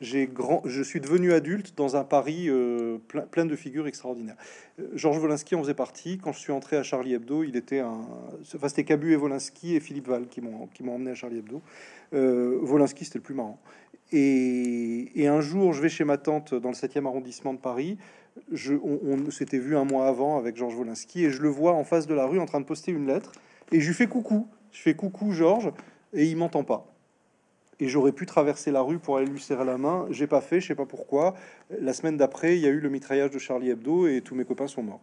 [0.00, 2.96] Je suis devenu adulte dans un Paris euh,
[3.30, 4.36] plein, de figures extraordinaires.
[4.80, 6.16] Euh, Georges Wolinski en faisait partie.
[6.16, 8.00] Quand je suis entré à Charlie Hebdo, il était un.
[8.54, 11.60] Enfin, c'était Cabu et Wolinski et Philippe Val qui m'ont qui emmené à Charlie Hebdo.
[12.14, 13.58] Euh, c'était le plus marrant.
[14.12, 17.98] Et, un jour, je vais chez ma tante dans le 7e arrondissement de Paris.
[18.50, 22.06] On s'était vu un mois avant avec Georges Wolinski et je le vois en face
[22.06, 23.32] de la rue en train de poster une lettre.
[23.72, 24.46] Et je lui fais coucou.
[24.70, 25.72] Je fais coucou, Georges,
[26.12, 26.91] et il m'entend pas
[27.82, 30.06] et j'aurais pu traverser la rue pour aller lui serrer la main.
[30.08, 31.34] J'ai pas fait, je sais pas pourquoi.
[31.80, 34.44] La semaine d'après, il y a eu le mitraillage de Charlie Hebdo et tous mes
[34.44, 35.00] copains sont morts.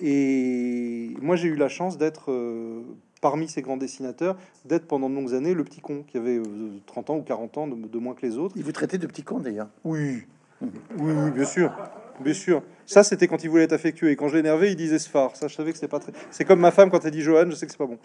[0.00, 2.82] Et moi, j'ai eu la chance d'être euh,
[3.20, 6.40] parmi ces grands dessinateurs, d'être pendant de longues années le petit con qui avait
[6.86, 8.54] 30 euh, ans ou 40 ans de, moins que les autres.
[8.56, 9.68] Il vous traitait de petit con d'ailleurs.
[9.82, 10.22] Oui.
[10.62, 11.72] oui, oui, bien sûr,
[12.20, 12.62] bien sûr.
[12.86, 15.36] Ça, c'était quand il voulait être affectueux et quand je l'énervais, il disait ce phare.
[15.36, 16.12] Ça, je savais que c'est pas très.
[16.30, 17.98] C'est comme ma femme quand elle dit Johan, je sais que c'est pas bon.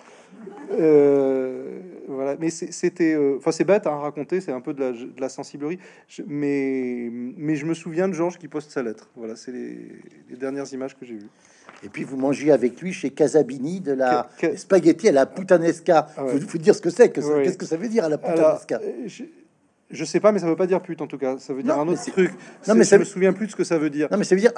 [0.72, 4.92] Euh, voilà, mais c'était, euh, enfin c'est bête à raconter, c'est un peu de la,
[4.92, 5.80] de la sensiblerie,
[6.28, 9.10] mais, mais je me souviens de Georges qui poste sa lettre.
[9.16, 11.30] Voilà, c'est les, dernières images que j'ai vues.
[11.84, 16.08] Et puis vous mangez avec lui chez Casabini de la spaghetti à la putanesca.
[16.18, 18.80] Ah faut, dire ce que c'est, que qu'est-ce que ça veut dire à la putanesca?
[18.84, 19.24] Euh, je
[20.06, 21.38] sais pas, mais ça veut pas dire pute en tout cas.
[21.40, 22.32] Ça veut dire un autre truc.
[22.68, 24.08] Non, mais ça me souviens plus de ce que ça veut dire.
[24.12, 24.52] Non, mais ça veut dire.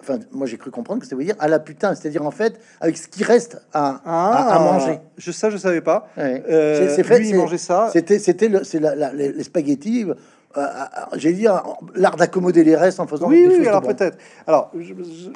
[0.00, 2.60] Enfin, moi j'ai cru comprendre que ça veut dire à la putain, c'est-à-dire en fait
[2.80, 4.98] avec ce qui reste à, à, ah, manger.
[5.16, 6.08] Je ça, je savais pas.
[6.18, 7.18] Euh, c'est fait.
[7.18, 7.90] Lui, il mangeait ça.
[7.92, 10.14] C'était, c'était le, c'est la, les spaghettis euh, euh,
[11.16, 11.46] j'ai dit
[11.94, 14.18] l'art d'accommoder les restes en faisant oui, oui alors peut-être.
[14.46, 14.72] Alors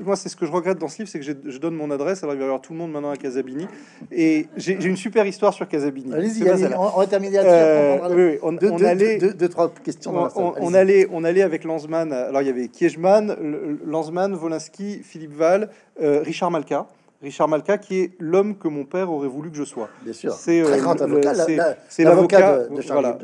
[0.05, 2.23] moi c'est ce que je regrette dans ce livre c'est que je donne mon adresse
[2.23, 3.67] alors il va y avoir tout le monde maintenant à Casabini.
[4.11, 6.13] Et j'ai une super histoire sur Casabini.
[6.15, 6.43] Allez-y
[6.75, 11.43] on, va terminer euh, oui, on, on allait deux, trois questions on, allait on allait
[11.43, 13.37] avec Lanzmann alors il y avait Kiechman
[13.85, 15.69] Lanzmann Wolinski Philippe Val
[16.01, 16.87] Richard Malka
[17.23, 19.89] Richard Malka, qui est l'homme que mon père aurait voulu que je sois.
[20.03, 20.33] Bien sûr.
[20.33, 21.77] C'est euh, grand le- avocat, la- c'est- la-
[22.11, 22.68] l'avocat l'avocat.
[22.68, 23.18] de- de voilà.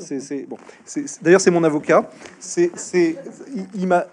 [0.48, 0.56] Bon.
[1.22, 2.08] D'ailleurs, c'est mon avocat.
[2.38, 2.70] C'est
[3.54, 4.06] il, il m'a.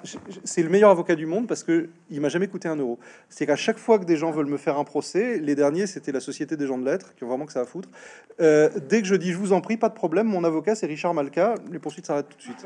[0.43, 2.97] C'est le meilleur avocat du monde parce que il m'a jamais coûté un euro.
[3.29, 6.11] C'est qu'à chaque fois que des gens veulent me faire un procès, les derniers c'était
[6.11, 7.89] la Société des gens de lettres qui ont vraiment que ça à foutre.
[8.41, 10.85] euh, dès que je dis je vous en prie, pas de problème, mon avocat c'est
[10.87, 11.55] Richard Malka.
[11.71, 12.65] Les poursuites s'arrêtent tout de suite.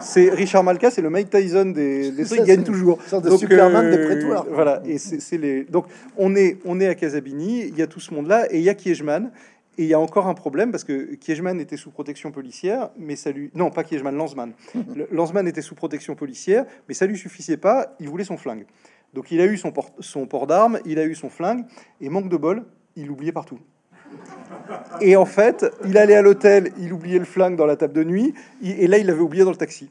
[0.00, 2.98] C'est Richard Malka, c'est le Mike Tyson des, des trucs, il gagne toujours.
[3.02, 4.46] une sorte de Superman des prétoires.
[4.50, 5.64] Voilà, et c'est les.
[5.64, 5.86] Donc
[6.16, 8.68] on est on est à Casabini, il y a tout ce monde-là, et il y
[8.68, 9.30] a Kiejman.
[9.78, 13.16] Et il y a encore un problème parce que Kiejman était sous protection policière, mais
[13.16, 14.52] ça lui non pas Kiejman, Lanzmann.
[15.10, 17.96] Lanzmann était sous protection policière, mais ça lui suffisait pas.
[17.98, 18.66] Il voulait son flingue.
[19.14, 21.64] Donc il a eu son port, son port d'armes, il a eu son flingue,
[22.00, 22.64] et manque de bol,
[22.96, 23.58] il l'oubliait partout.
[25.00, 28.04] Et en fait, il allait à l'hôtel, il oubliait le flingue dans la table de
[28.04, 29.90] nuit, et là il l'avait oublié dans le taxi.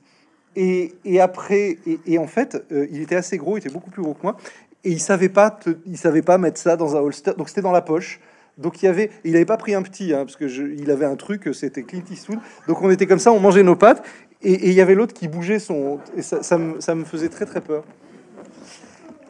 [0.56, 3.90] Et, et après, et, et en fait, euh, il était assez gros, il était beaucoup
[3.90, 4.38] plus gros que moi,
[4.84, 7.62] et il savait pas, te- il savait pas mettre ça dans un holster, donc c'était
[7.62, 8.20] dans la poche.
[8.58, 10.92] Donc il y avait, il avait pas pris un petit, hein, parce que je- il
[10.92, 12.40] avait un truc, c'était Clint Eastwood.
[12.68, 14.04] Donc on était comme ça, on mangeait nos pâtes,
[14.42, 17.84] et, il y avait l'autre qui bougeait son, et ça, me, faisait très très peur.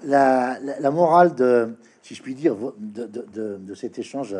[0.03, 0.57] la,
[0.91, 4.35] morale de, si je puis dire, de, cet échange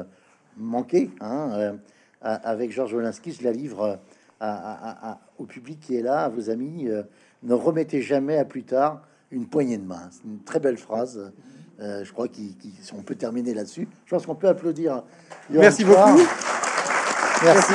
[0.57, 1.73] manqué hein, euh,
[2.21, 3.99] avec Georges Wolinski, je la livre
[4.39, 6.87] à- au public qui est là, à vos amis.
[6.87, 7.03] euh,
[7.43, 9.01] ne remettez jamais à plus tard
[9.31, 10.09] une poignée de main.
[10.11, 11.31] C'est une très belle phrase.
[11.79, 13.87] Euh, je crois qu'on peut terminer là-dessus.
[14.05, 15.03] Je pense qu'on peut applaudir.
[15.49, 16.19] Merci beaucoup.
[17.43, 17.73] Merci.